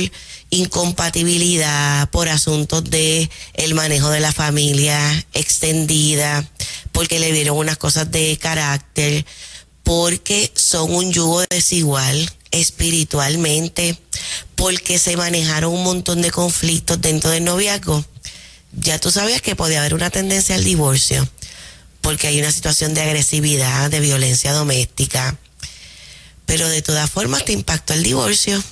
incompatibilidad, 0.51 2.09
por 2.11 2.29
asuntos 2.29 2.85
de 2.85 3.31
el 3.55 3.75
manejo 3.75 4.11
de 4.11 4.21
la 4.21 4.33
familia 4.33 4.99
extendida, 5.33 6.49
porque 6.93 7.21
le 7.21 7.33
dieron 7.33 7.57
unas 7.57 7.77
cosas 7.77 8.11
de 8.11 8.37
carácter, 8.39 9.25
porque 9.85 10.51
son 10.55 10.95
un 10.95 11.13
yugo 11.13 11.43
desigual 11.49 12.31
espiritualmente, 12.51 13.99
porque 14.57 14.99
se 14.99 15.17
manejaron 15.17 15.73
un 15.73 15.85
montón 15.85 16.21
de 16.23 16.31
conflictos 16.31 17.01
dentro 17.01 17.31
del 17.31 17.45
noviazgo. 17.45 18.05
Ya 18.73 18.99
tú 18.99 19.11
sabías 19.11 19.43
que 19.43 19.57
podía 19.57 19.81
haber 19.81 19.95
una 19.95 20.11
tendencia 20.11 20.55
al 20.55 20.65
divorcio, 20.65 21.29
porque 22.01 22.29
hay 22.29 22.39
una 22.39 22.53
situación 22.53 22.95
de 22.95 23.03
agresividad, 23.03 23.91
de 23.91 24.01
violencia 24.01 24.53
doméstica, 24.53 25.37
pero 26.47 26.69
de 26.69 26.83
todas 26.83 27.11
formas 27.11 27.45
te 27.45 27.53
impactó 27.53 27.95
el 27.95 28.03
divorcio. 28.03 28.63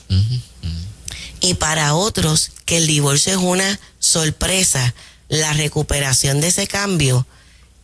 Y 1.40 1.55
para 1.55 1.95
otros, 1.95 2.50
que 2.64 2.78
el 2.78 2.87
divorcio 2.87 3.33
es 3.33 3.38
una 3.38 3.78
sorpresa, 4.00 4.95
la 5.28 5.52
recuperación 5.52 6.41
de 6.41 6.49
ese 6.49 6.67
cambio 6.67 7.26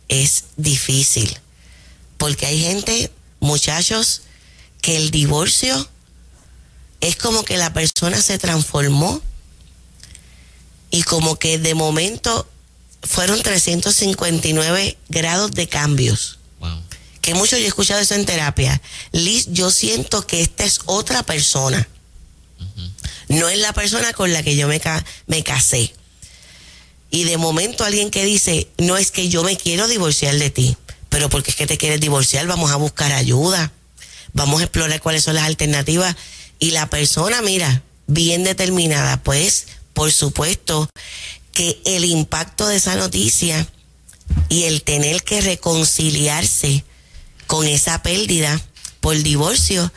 es 0.07 0.45
difícil. 0.57 1.37
Porque 2.17 2.45
hay 2.45 2.61
gente, 2.61 3.11
muchachos, 3.39 4.23
que 4.81 4.97
el 4.97 5.11
divorcio 5.11 5.89
es 7.01 7.15
como 7.15 7.43
que 7.43 7.57
la 7.57 7.73
persona 7.73 8.21
se 8.21 8.37
transformó 8.37 9.21
y 10.95 11.03
como 11.03 11.35
que 11.37 11.57
de 11.57 11.75
momento 11.75 12.47
fueron 13.03 13.43
359 13.43 14.97
grados 15.09 15.51
de 15.51 15.67
cambios. 15.67 16.39
Que 17.19 17.33
mucho 17.33 17.57
yo 17.57 17.65
he 17.65 17.67
escuchado 17.67 17.99
eso 17.99 18.15
en 18.15 18.25
terapia. 18.25 18.81
Liz, 19.11 19.47
yo 19.49 19.71
siento 19.71 20.25
que 20.25 20.41
esta 20.41 20.63
es 20.63 20.79
otra 20.85 21.23
persona. 21.23 21.85
No 23.27 23.49
es 23.49 23.59
la 23.59 23.73
persona 23.73 24.13
con 24.13 24.31
la 24.31 24.41
que 24.41 24.55
yo 24.55 24.69
me, 24.69 24.79
me 25.27 25.43
casé. 25.43 25.93
Y 27.11 27.25
de 27.25 27.37
momento 27.37 27.83
alguien 27.83 28.09
que 28.09 28.23
dice, 28.23 28.69
no 28.77 28.95
es 28.95 29.11
que 29.11 29.27
yo 29.27 29.43
me 29.43 29.57
quiero 29.57 29.89
divorciar 29.89 30.37
de 30.37 30.49
ti, 30.49 30.77
pero 31.09 31.27
porque 31.29 31.51
es 31.51 31.57
que 31.57 31.67
te 31.67 31.77
quieres 31.77 31.99
divorciar, 31.99 32.47
vamos 32.47 32.71
a 32.71 32.77
buscar 32.77 33.11
ayuda, 33.11 33.73
vamos 34.31 34.61
a 34.61 34.63
explorar 34.63 35.01
cuáles 35.01 35.25
son 35.25 35.35
las 35.35 35.43
alternativas. 35.43 36.15
Y 36.57 36.71
la 36.71 36.89
persona, 36.89 37.41
mira, 37.41 37.83
bien 38.07 38.45
determinada, 38.45 39.21
pues, 39.23 39.65
por 39.95 40.11
supuesto, 40.11 40.87
que 41.53 41.81
el 41.85 42.05
impacto 42.05 42.67
de 42.67 42.75
esa 42.75 42.95
noticia 42.95 43.67
y 44.49 44.63
el 44.63 44.83
tener 44.83 45.23
que 45.23 45.41
reconciliarse 45.41 46.83
con 47.47 47.65
esa 47.65 48.03
pérdida 48.03 48.61
por 48.99 49.17
divorcio 49.23 49.91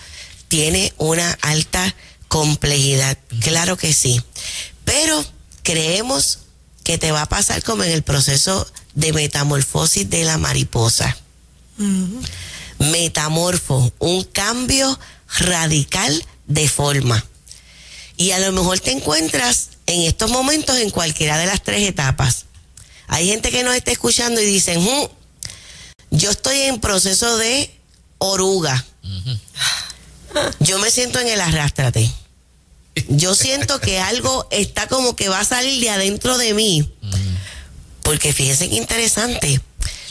tiene 0.46 0.94
una 0.98 1.32
alta 1.42 1.94
complejidad. 2.28 3.18
Claro 3.40 3.76
que 3.76 3.92
sí. 3.92 4.22
Pero 4.84 5.22
creemos 5.64 6.38
que 6.84 6.96
te 6.96 7.10
va 7.10 7.22
a 7.22 7.28
pasar 7.28 7.62
como 7.62 7.82
en 7.82 7.90
el 7.90 8.02
proceso 8.02 8.66
de 8.94 9.12
metamorfosis 9.12 10.08
de 10.08 10.24
la 10.24 10.38
mariposa. 10.38 11.16
Metamorfo, 12.78 13.92
un 13.98 14.24
cambio 14.24 14.98
radical 15.38 16.24
de 16.46 16.68
forma. 16.68 17.24
Y 18.16 18.30
a 18.30 18.38
lo 18.38 18.52
mejor 18.52 18.78
te 18.80 18.92
encuentras 18.92 19.70
en 19.88 20.02
estos 20.02 20.30
momentos 20.30 20.76
en 20.76 20.90
cualquiera 20.90 21.38
de 21.38 21.46
las 21.46 21.62
tres 21.62 21.88
etapas. 21.88 22.44
Hay 23.08 23.26
gente 23.26 23.50
que 23.50 23.62
nos 23.64 23.74
está 23.74 23.90
escuchando 23.90 24.40
y 24.40 24.44
dicen, 24.44 24.86
yo 26.10 26.30
estoy 26.30 26.60
en 26.60 26.78
proceso 26.78 27.38
de 27.38 27.74
oruga. 28.18 28.84
Yo 30.60 30.78
me 30.78 30.90
siento 30.90 31.18
en 31.20 31.28
el 31.28 31.40
arrastrate. 31.40 32.08
Yo 33.08 33.34
siento 33.34 33.80
que 33.80 33.98
algo 34.00 34.46
está 34.50 34.86
como 34.88 35.16
que 35.16 35.30
va 35.30 35.40
a 35.40 35.44
salir 35.44 35.80
de 35.80 35.90
adentro 35.90 36.36
de 36.36 36.52
mí. 36.52 36.92
Porque 38.02 38.34
fíjense 38.34 38.68
qué 38.68 38.76
interesante. 38.76 39.60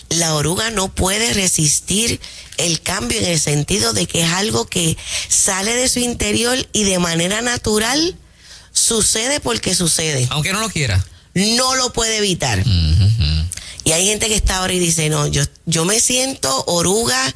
La 0.10 0.34
oruga 0.34 0.72
no 0.72 0.94
puede 0.94 1.34
resistir 1.34 2.20
el 2.58 2.82
cambio 2.82 3.20
en 3.20 3.26
el 3.26 3.40
sentido 3.40 3.94
de 3.94 4.08
que 4.08 4.24
es 4.24 4.32
algo 4.32 4.66
que 4.66 4.98
sale 5.28 5.76
de 5.76 5.88
su 5.88 6.00
interior 6.00 6.58
y 6.74 6.84
de 6.84 6.98
manera 6.98 7.42
natural 7.42 8.18
sucede 8.78 9.40
porque 9.40 9.76
sucede. 9.76 10.28
Aunque 10.30 10.54
no 10.54 10.60
lo 10.60 10.70
quiera. 10.70 11.04
No 11.34 11.76
lo 11.76 11.92
puede 11.94 12.18
evitar. 12.18 12.64
Y 13.84 13.92
hay 13.92 14.06
gente 14.06 14.28
que 14.28 14.36
está 14.36 14.58
ahora 14.58 14.74
y 14.74 14.80
dice, 14.80 15.10
no, 15.10 15.28
yo, 15.28 15.44
yo 15.66 15.86
me 15.86 16.00
siento 16.00 16.64
oruga, 16.66 17.34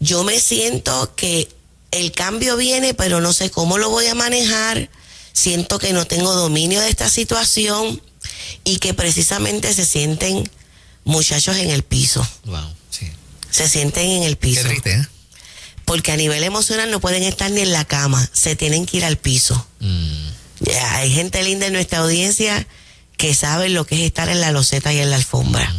yo 0.00 0.24
me 0.24 0.40
siento 0.40 1.14
que 1.14 1.48
el 1.90 2.12
cambio 2.12 2.56
viene, 2.56 2.94
pero 2.94 3.20
no 3.20 3.32
sé 3.32 3.50
cómo 3.50 3.78
lo 3.78 3.90
voy 3.90 4.06
a 4.06 4.14
manejar. 4.14 4.90
Siento 5.32 5.78
que 5.78 5.92
no 5.92 6.06
tengo 6.06 6.32
dominio 6.34 6.80
de 6.80 6.88
esta 6.88 7.08
situación 7.08 8.00
y 8.64 8.78
que 8.78 8.94
precisamente 8.94 9.72
se 9.72 9.84
sienten 9.84 10.48
muchachos 11.04 11.56
en 11.56 11.70
el 11.70 11.82
piso. 11.82 12.26
Wow, 12.44 12.72
sí. 12.90 13.10
Se 13.50 13.68
sienten 13.68 14.08
en 14.10 14.22
el 14.22 14.36
piso. 14.36 14.62
Qué 14.62 14.68
triste, 14.68 14.92
¿eh? 14.94 15.06
Porque 15.84 16.12
a 16.12 16.16
nivel 16.16 16.42
emocional 16.44 16.90
no 16.90 17.00
pueden 17.00 17.22
estar 17.22 17.50
ni 17.50 17.60
en 17.60 17.72
la 17.72 17.84
cama, 17.84 18.26
se 18.32 18.56
tienen 18.56 18.86
que 18.86 18.96
ir 18.96 19.04
al 19.04 19.18
piso. 19.18 19.66
Mm. 19.80 20.23
Hay 20.90 21.10
gente 21.10 21.42
linda 21.42 21.66
en 21.66 21.72
nuestra 21.72 22.00
audiencia 22.00 22.66
que 23.16 23.34
sabe 23.34 23.68
lo 23.68 23.86
que 23.86 23.96
es 23.96 24.00
estar 24.02 24.28
en 24.28 24.40
la 24.40 24.52
loseta 24.52 24.92
y 24.92 24.98
en 24.98 25.10
la 25.10 25.16
alfombra, 25.16 25.72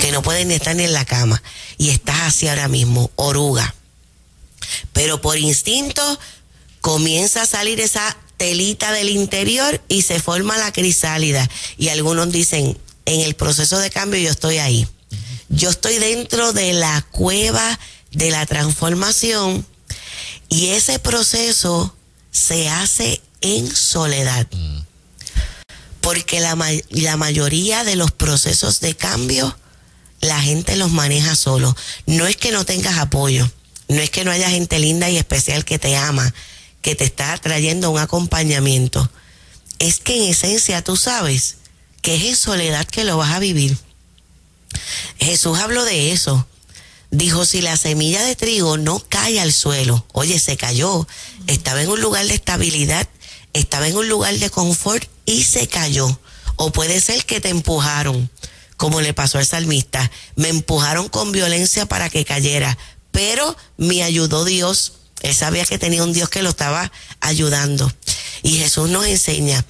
que 0.00 0.10
no 0.12 0.22
pueden 0.22 0.48
ni 0.48 0.54
estar 0.54 0.74
ni 0.74 0.84
en 0.84 0.92
la 0.92 1.04
cama. 1.04 1.42
Y 1.76 1.90
estás 1.90 2.20
así 2.22 2.48
ahora 2.48 2.68
mismo, 2.68 3.10
oruga 3.16 3.74
pero 4.92 5.20
por 5.20 5.38
instinto 5.38 6.18
comienza 6.80 7.42
a 7.42 7.46
salir 7.46 7.80
esa 7.80 8.16
telita 8.36 8.92
del 8.92 9.08
interior 9.08 9.80
y 9.88 10.02
se 10.02 10.20
forma 10.20 10.56
la 10.58 10.72
crisálida. 10.72 11.48
Y 11.76 11.88
algunos 11.88 12.30
dicen, 12.30 12.78
en 13.04 13.20
el 13.20 13.34
proceso 13.34 13.78
de 13.78 13.90
cambio 13.90 14.20
yo 14.20 14.30
estoy 14.30 14.58
ahí. 14.58 14.86
Yo 15.48 15.70
estoy 15.70 15.98
dentro 15.98 16.52
de 16.52 16.72
la 16.72 17.02
cueva 17.10 17.78
de 18.12 18.30
la 18.30 18.44
transformación 18.46 19.66
y 20.48 20.68
ese 20.68 20.98
proceso 20.98 21.94
se 22.30 22.68
hace 22.68 23.20
en 23.40 23.74
soledad. 23.74 24.46
Porque 26.00 26.40
la, 26.40 26.56
la 26.90 27.16
mayoría 27.16 27.84
de 27.84 27.96
los 27.96 28.10
procesos 28.12 28.80
de 28.80 28.96
cambio 28.96 29.56
la 30.20 30.40
gente 30.40 30.74
los 30.76 30.90
maneja 30.90 31.36
solo. 31.36 31.76
No 32.06 32.26
es 32.26 32.36
que 32.36 32.50
no 32.50 32.64
tengas 32.64 32.98
apoyo 32.98 33.48
no 33.88 34.02
es 34.02 34.10
que 34.10 34.24
no 34.24 34.30
haya 34.30 34.50
gente 34.50 34.78
linda 34.78 35.08
y 35.10 35.16
especial 35.16 35.64
que 35.64 35.78
te 35.78 35.96
ama, 35.96 36.32
que 36.82 36.94
te 36.94 37.04
está 37.04 37.36
trayendo 37.38 37.90
un 37.90 37.98
acompañamiento. 37.98 39.10
es 39.78 40.00
que 40.00 40.16
en 40.16 40.30
esencia 40.30 40.82
tú 40.82 40.96
sabes 40.96 41.56
que 42.02 42.16
es 42.16 42.24
en 42.24 42.36
soledad 42.36 42.86
que 42.86 43.04
lo 43.04 43.16
vas 43.16 43.32
a 43.32 43.38
vivir. 43.38 43.76
Jesús 45.18 45.58
habló 45.58 45.84
de 45.84 46.12
eso. 46.12 46.46
Dijo, 47.10 47.46
si 47.46 47.62
la 47.62 47.76
semilla 47.76 48.22
de 48.22 48.36
trigo 48.36 48.76
no 48.76 48.98
cae 49.08 49.40
al 49.40 49.52
suelo, 49.52 50.04
oye, 50.12 50.38
se 50.38 50.56
cayó, 50.56 51.06
estaba 51.46 51.80
en 51.80 51.88
un 51.88 52.00
lugar 52.00 52.26
de 52.26 52.34
estabilidad, 52.34 53.08
estaba 53.52 53.88
en 53.88 53.96
un 53.96 54.08
lugar 54.08 54.36
de 54.38 54.50
confort 54.50 55.08
y 55.24 55.44
se 55.44 55.68
cayó. 55.68 56.18
O 56.56 56.72
puede 56.72 57.00
ser 57.00 57.24
que 57.24 57.40
te 57.40 57.50
empujaron, 57.50 58.30
como 58.76 59.00
le 59.00 59.14
pasó 59.14 59.38
al 59.38 59.46
salmista. 59.46 60.10
Me 60.36 60.48
empujaron 60.48 61.08
con 61.08 61.32
violencia 61.32 61.86
para 61.86 62.10
que 62.10 62.24
cayera, 62.24 62.76
pero 63.10 63.56
me 63.76 64.02
ayudó 64.02 64.44
Dios. 64.44 64.94
Él 65.22 65.34
sabía 65.34 65.64
que 65.64 65.78
tenía 65.78 66.02
un 66.02 66.12
Dios 66.12 66.28
que 66.28 66.42
lo 66.42 66.50
estaba 66.50 66.90
ayudando. 67.20 67.92
Y 68.42 68.58
Jesús 68.58 68.88
nos 68.90 69.06
enseña, 69.06 69.64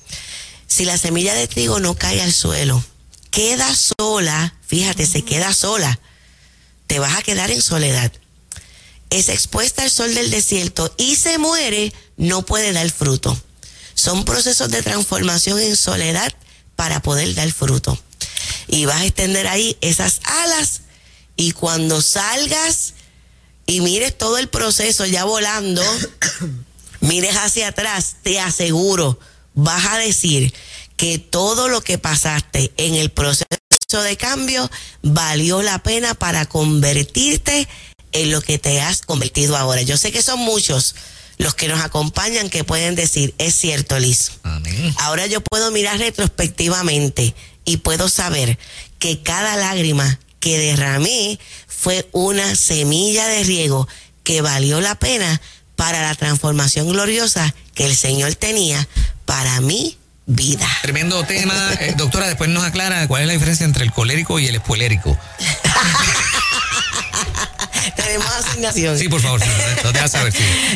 si 0.67 0.85
la 0.85 0.99
semilla 0.99 1.35
de 1.35 1.49
trigo 1.49 1.81
no 1.81 1.95
cae 1.95 2.21
al 2.21 2.33
suelo, 2.33 2.83
queda 3.31 3.75
sola, 3.75 4.55
fíjate, 4.67 5.07
se 5.07 5.23
queda 5.23 5.55
sola, 5.55 5.99
te 6.87 6.99
vas 6.99 7.17
a 7.17 7.23
quedar 7.23 7.51
en 7.51 7.63
soledad. 7.63 8.13
Es 9.11 9.31
expuesta 9.31 9.83
al 9.83 9.91
sol 9.91 10.15
del 10.15 10.31
desierto 10.31 10.95
y 10.99 11.17
se 11.17 11.39
muere, 11.39 11.95
no 12.17 12.45
puede 12.45 12.73
dar 12.73 12.91
fruto. 12.91 13.41
Son 13.99 14.25
procesos 14.25 14.71
de 14.71 14.81
transformación 14.81 15.59
en 15.59 15.77
soledad 15.77 16.33
para 16.77 17.03
poder 17.03 17.35
dar 17.35 17.51
fruto. 17.51 17.99
Y 18.69 18.85
vas 18.85 19.01
a 19.01 19.05
extender 19.05 19.49
ahí 19.49 19.77
esas 19.81 20.21
alas 20.23 20.83
y 21.35 21.51
cuando 21.51 22.01
salgas 22.01 22.95
y 23.67 23.81
mires 23.81 24.17
todo 24.17 24.39
el 24.39 24.49
proceso 24.49 25.05
ya 25.05 25.25
volando, 25.25 25.83
mires 27.01 27.35
hacia 27.39 27.69
atrás, 27.69 28.19
te 28.23 28.39
aseguro, 28.39 29.19
vas 29.55 29.87
a 29.87 29.99
decir 29.99 30.55
que 30.97 31.19
todo 31.19 31.67
lo 31.69 31.81
que 31.81 31.99
pasaste 31.99 32.73
en 32.77 32.95
el 32.95 33.11
proceso 33.11 33.49
de 34.05 34.17
cambio 34.17 34.71
valió 35.03 35.61
la 35.63 35.83
pena 35.83 36.15
para 36.15 36.47
convertirte 36.47 37.67
en 38.13 38.31
lo 38.31 38.43
que 38.43 38.61
te 38.61 38.81
has 38.81 39.03
convertido 39.03 39.57
ahora. 39.57 39.83
Yo 39.83 39.97
sé 39.97 40.13
que 40.13 40.23
son 40.23 40.39
muchos 40.39 40.95
los 41.39 41.55
que 41.55 41.69
nos 41.69 41.81
acompañan 41.81 42.51
que 42.51 42.65
pueden 42.65 42.95
decir, 42.95 43.35
es 43.39 43.55
cierto, 43.55 43.99
Liz. 43.99 44.33
Ahora 44.99 45.27
yo 45.27 45.41
puedo 45.41 45.71
mirar 45.71 45.99
retrospectivamente 45.99 47.35
y 47.65 47.79
puedo 47.79 48.09
saber 48.09 48.59
que 48.99 49.23
cada 49.23 49.57
lágrima 49.57 50.19
que 50.41 50.59
derramé 50.59 51.39
fue 51.67 52.09
una 52.13 52.57
semilla 52.57 53.27
de 53.29 53.45
riego 53.45 53.89
que 54.25 54.41
valió 54.41 54.81
la 54.81 54.97
pena 54.97 55.41
para 55.77 56.03
la 56.03 56.15
transformación 56.15 56.89
gloriosa 56.89 57.55
que 57.75 57.87
el 57.87 57.95
Señor 57.95 58.35
tenía 58.35 58.89
para 59.25 59.61
mi 59.61 59.97
vida. 60.27 60.69
Tremendo 60.83 61.25
tema. 61.25 61.55
Eh, 61.81 61.95
doctora, 61.97 62.27
después 62.27 62.51
nos 62.51 62.65
aclara 62.65 63.07
cuál 63.07 63.23
es 63.23 63.29
la 63.29 63.33
diferencia 63.35 63.65
entre 63.65 63.85
el 63.85 63.93
colérico 63.93 64.39
y 64.39 64.49
el 64.49 64.57
espuelérico. 64.57 65.17
Tenemos 68.09 68.35
asignación. 68.37 68.99
Sí, 68.99 69.07
por 69.11 69.21
favor, 69.21 69.39
no 69.85 69.93
te 69.93 70.01
vas 70.01 70.15
a 70.15 70.25
ver. 70.25 70.33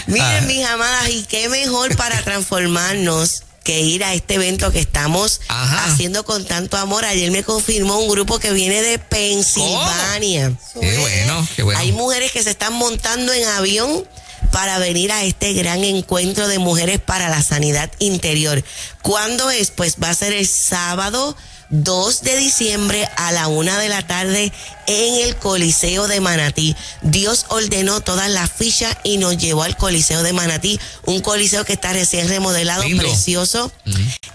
Miren, 0.06 0.22
ah. 0.22 0.40
mis 0.42 0.66
amadas, 0.66 1.08
y 1.08 1.22
qué 1.22 1.48
mejor 1.48 1.96
para 1.96 2.20
transformarnos 2.22 3.44
que 3.64 3.80
ir 3.80 4.04
a 4.04 4.12
este 4.12 4.34
evento 4.34 4.70
que 4.70 4.80
estamos 4.80 5.40
haciendo 5.48 6.26
con 6.26 6.44
tanto 6.44 6.76
amor. 6.76 7.06
Ayer 7.06 7.30
me 7.30 7.42
confirmó 7.42 8.00
un 8.00 8.10
grupo 8.10 8.38
que 8.38 8.52
viene 8.52 8.82
de 8.82 8.98
Pensilvania. 8.98 10.52
Qué 10.78 10.98
bueno, 10.98 11.48
qué 11.56 11.62
bueno. 11.62 11.80
Hay 11.80 11.92
mujeres 11.92 12.32
que 12.32 12.42
se 12.42 12.50
están 12.50 12.74
montando 12.74 13.32
en 13.32 13.44
avión 13.48 14.06
para 14.50 14.78
venir 14.78 15.10
a 15.10 15.24
este 15.24 15.54
gran 15.54 15.82
encuentro 15.84 16.48
de 16.48 16.58
mujeres 16.58 17.00
para 17.00 17.30
la 17.30 17.42
sanidad 17.42 17.90
interior. 17.98 18.62
¿Cuándo 19.00 19.50
es? 19.50 19.70
Pues 19.70 19.96
va 20.02 20.10
a 20.10 20.14
ser 20.14 20.34
el 20.34 20.46
sábado 20.46 21.34
2 21.72 22.22
de 22.22 22.36
diciembre 22.36 23.08
a 23.16 23.32
la 23.32 23.48
una 23.48 23.78
de 23.78 23.88
la 23.88 24.06
tarde 24.06 24.52
en 24.86 25.14
el 25.26 25.36
Coliseo 25.36 26.06
de 26.06 26.20
Manatí. 26.20 26.76
Dios 27.00 27.46
ordenó 27.48 28.02
todas 28.02 28.30
las 28.30 28.52
fichas 28.52 28.94
y 29.04 29.16
nos 29.16 29.38
llevó 29.38 29.62
al 29.62 29.78
Coliseo 29.78 30.22
de 30.22 30.34
Manatí, 30.34 30.78
un 31.06 31.20
coliseo 31.22 31.64
que 31.64 31.72
está 31.72 31.94
recién 31.94 32.28
remodelado, 32.28 32.84
precioso. 32.98 33.72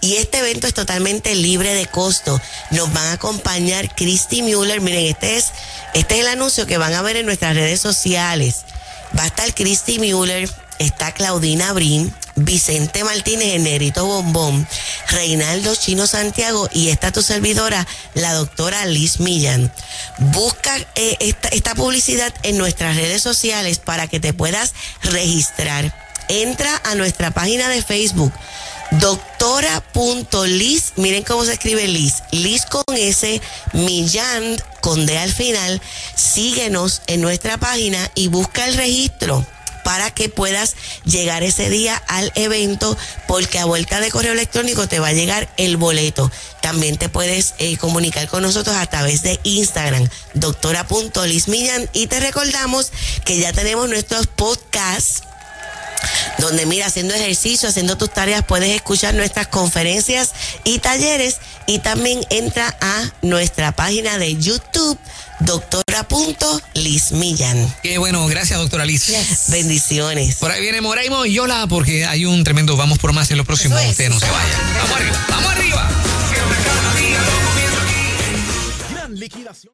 Y 0.01 0.15
este 0.15 0.39
evento 0.39 0.65
es 0.65 0.73
totalmente 0.73 1.35
libre 1.35 1.75
de 1.75 1.85
costo. 1.85 2.41
Nos 2.71 2.91
van 2.91 3.05
a 3.05 3.13
acompañar 3.13 3.95
Christy 3.95 4.41
Mueller. 4.41 4.81
Miren, 4.81 5.05
este 5.05 5.37
es, 5.37 5.51
este 5.93 6.15
es 6.15 6.21
el 6.21 6.27
anuncio 6.29 6.65
que 6.65 6.79
van 6.79 6.95
a 6.95 7.03
ver 7.03 7.17
en 7.17 7.27
nuestras 7.27 7.55
redes 7.55 7.79
sociales. 7.79 8.65
Va 9.17 9.23
a 9.23 9.27
estar 9.27 9.53
Christy 9.53 9.99
Mueller, 9.99 10.49
está 10.79 11.11
Claudina 11.11 11.71
Brin, 11.73 12.13
Vicente 12.37 13.03
Martínez, 13.03 13.55
el 13.55 13.63
negrito 13.63 14.05
bombón, 14.05 14.67
Reinaldo 15.09 15.75
Chino 15.75 16.05
Santiago 16.05 16.69
y 16.71 16.89
está 16.89 17.11
tu 17.11 17.23
servidora, 17.23 17.85
la 18.13 18.33
doctora 18.33 18.85
Liz 18.85 19.19
Millán. 19.19 19.73
Busca 20.19 20.77
eh, 20.95 21.17
esta, 21.19 21.49
esta 21.49 21.73
publicidad 21.73 22.33
en 22.43 22.57
nuestras 22.57 22.95
redes 22.95 23.23
sociales 23.23 23.79
para 23.79 24.07
que 24.07 24.19
te 24.19 24.33
puedas 24.33 24.73
registrar. 25.01 25.93
Entra 26.29 26.81
a 26.85 26.95
nuestra 26.95 27.31
página 27.31 27.69
de 27.69 27.81
Facebook 27.81 28.33
doctora.liz, 28.91 30.93
miren 30.95 31.23
cómo 31.23 31.43
se 31.43 31.53
escribe 31.53 31.87
Liz, 31.87 32.23
Liz 32.31 32.65
con 32.65 32.83
S, 32.95 33.41
Millán 33.73 34.57
con 34.81 35.05
D 35.05 35.17
al 35.17 35.33
final, 35.33 35.81
síguenos 36.15 37.01
en 37.07 37.21
nuestra 37.21 37.57
página 37.57 37.99
y 38.15 38.27
busca 38.27 38.67
el 38.67 38.75
registro 38.75 39.45
para 39.87 40.11
que 40.11 40.27
puedas 40.27 40.75
llegar 41.05 41.43
ese 41.43 41.69
día 41.69 41.95
al 42.09 42.33
evento, 42.35 42.97
porque 43.25 43.57
a 43.57 43.63
vuelta 43.63 44.01
de 44.01 44.11
correo 44.11 44.33
electrónico 44.33 44.85
te 44.85 44.99
va 44.99 45.07
a 45.07 45.13
llegar 45.13 45.47
el 45.55 45.77
boleto. 45.77 46.29
También 46.61 46.97
te 46.97 47.07
puedes 47.07 47.53
eh, 47.57 47.77
comunicar 47.77 48.27
con 48.27 48.43
nosotros 48.43 48.75
a 48.75 48.85
través 48.87 49.23
de 49.23 49.39
Instagram, 49.43 50.09
doctora.lizmillan, 50.33 51.89
y 51.93 52.07
te 52.07 52.19
recordamos 52.19 52.91
que 53.23 53.39
ya 53.39 53.53
tenemos 53.53 53.87
nuestros 53.87 54.27
podcasts 54.27 55.23
donde 56.37 56.65
mira, 56.65 56.87
haciendo 56.87 57.13
ejercicio, 57.13 57.69
haciendo 57.69 57.97
tus 57.97 58.11
tareas, 58.11 58.43
puedes 58.45 58.75
escuchar 58.75 59.13
nuestras 59.13 59.47
conferencias 59.47 60.33
y 60.65 60.79
talleres 60.79 61.37
y 61.65 61.79
también 61.79 62.19
entra 62.29 62.75
a 62.81 63.11
nuestra 63.21 63.71
página 63.71 64.17
de 64.17 64.35
YouTube 64.35 64.99
doctora.lizmillan. 65.39 67.73
Qué 67.83 67.97
bueno, 67.97 68.25
gracias 68.27 68.59
doctora 68.59 68.85
Liz. 68.85 69.11
Bendiciones. 69.49 70.35
Por 70.35 70.51
ahí 70.51 70.61
viene 70.61 70.81
Moraimo 70.81 71.25
y 71.25 71.33
Yola 71.33 71.65
porque 71.67 72.05
hay 72.05 72.25
un 72.25 72.43
tremendo 72.43 72.77
vamos 72.77 72.99
por 72.99 73.13
más 73.13 73.31
en 73.31 73.37
los 73.37 73.45
próximos. 73.45 73.83
Usted 73.85 74.09
no 74.09 74.19
se 74.19 74.29
vaya. 74.29 74.59
Vamos 74.75 74.91
arriba, 74.97 75.25
vamos 75.29 75.51
arriba. 75.51 75.89
Gran 78.91 79.15
liquidación. 79.19 79.73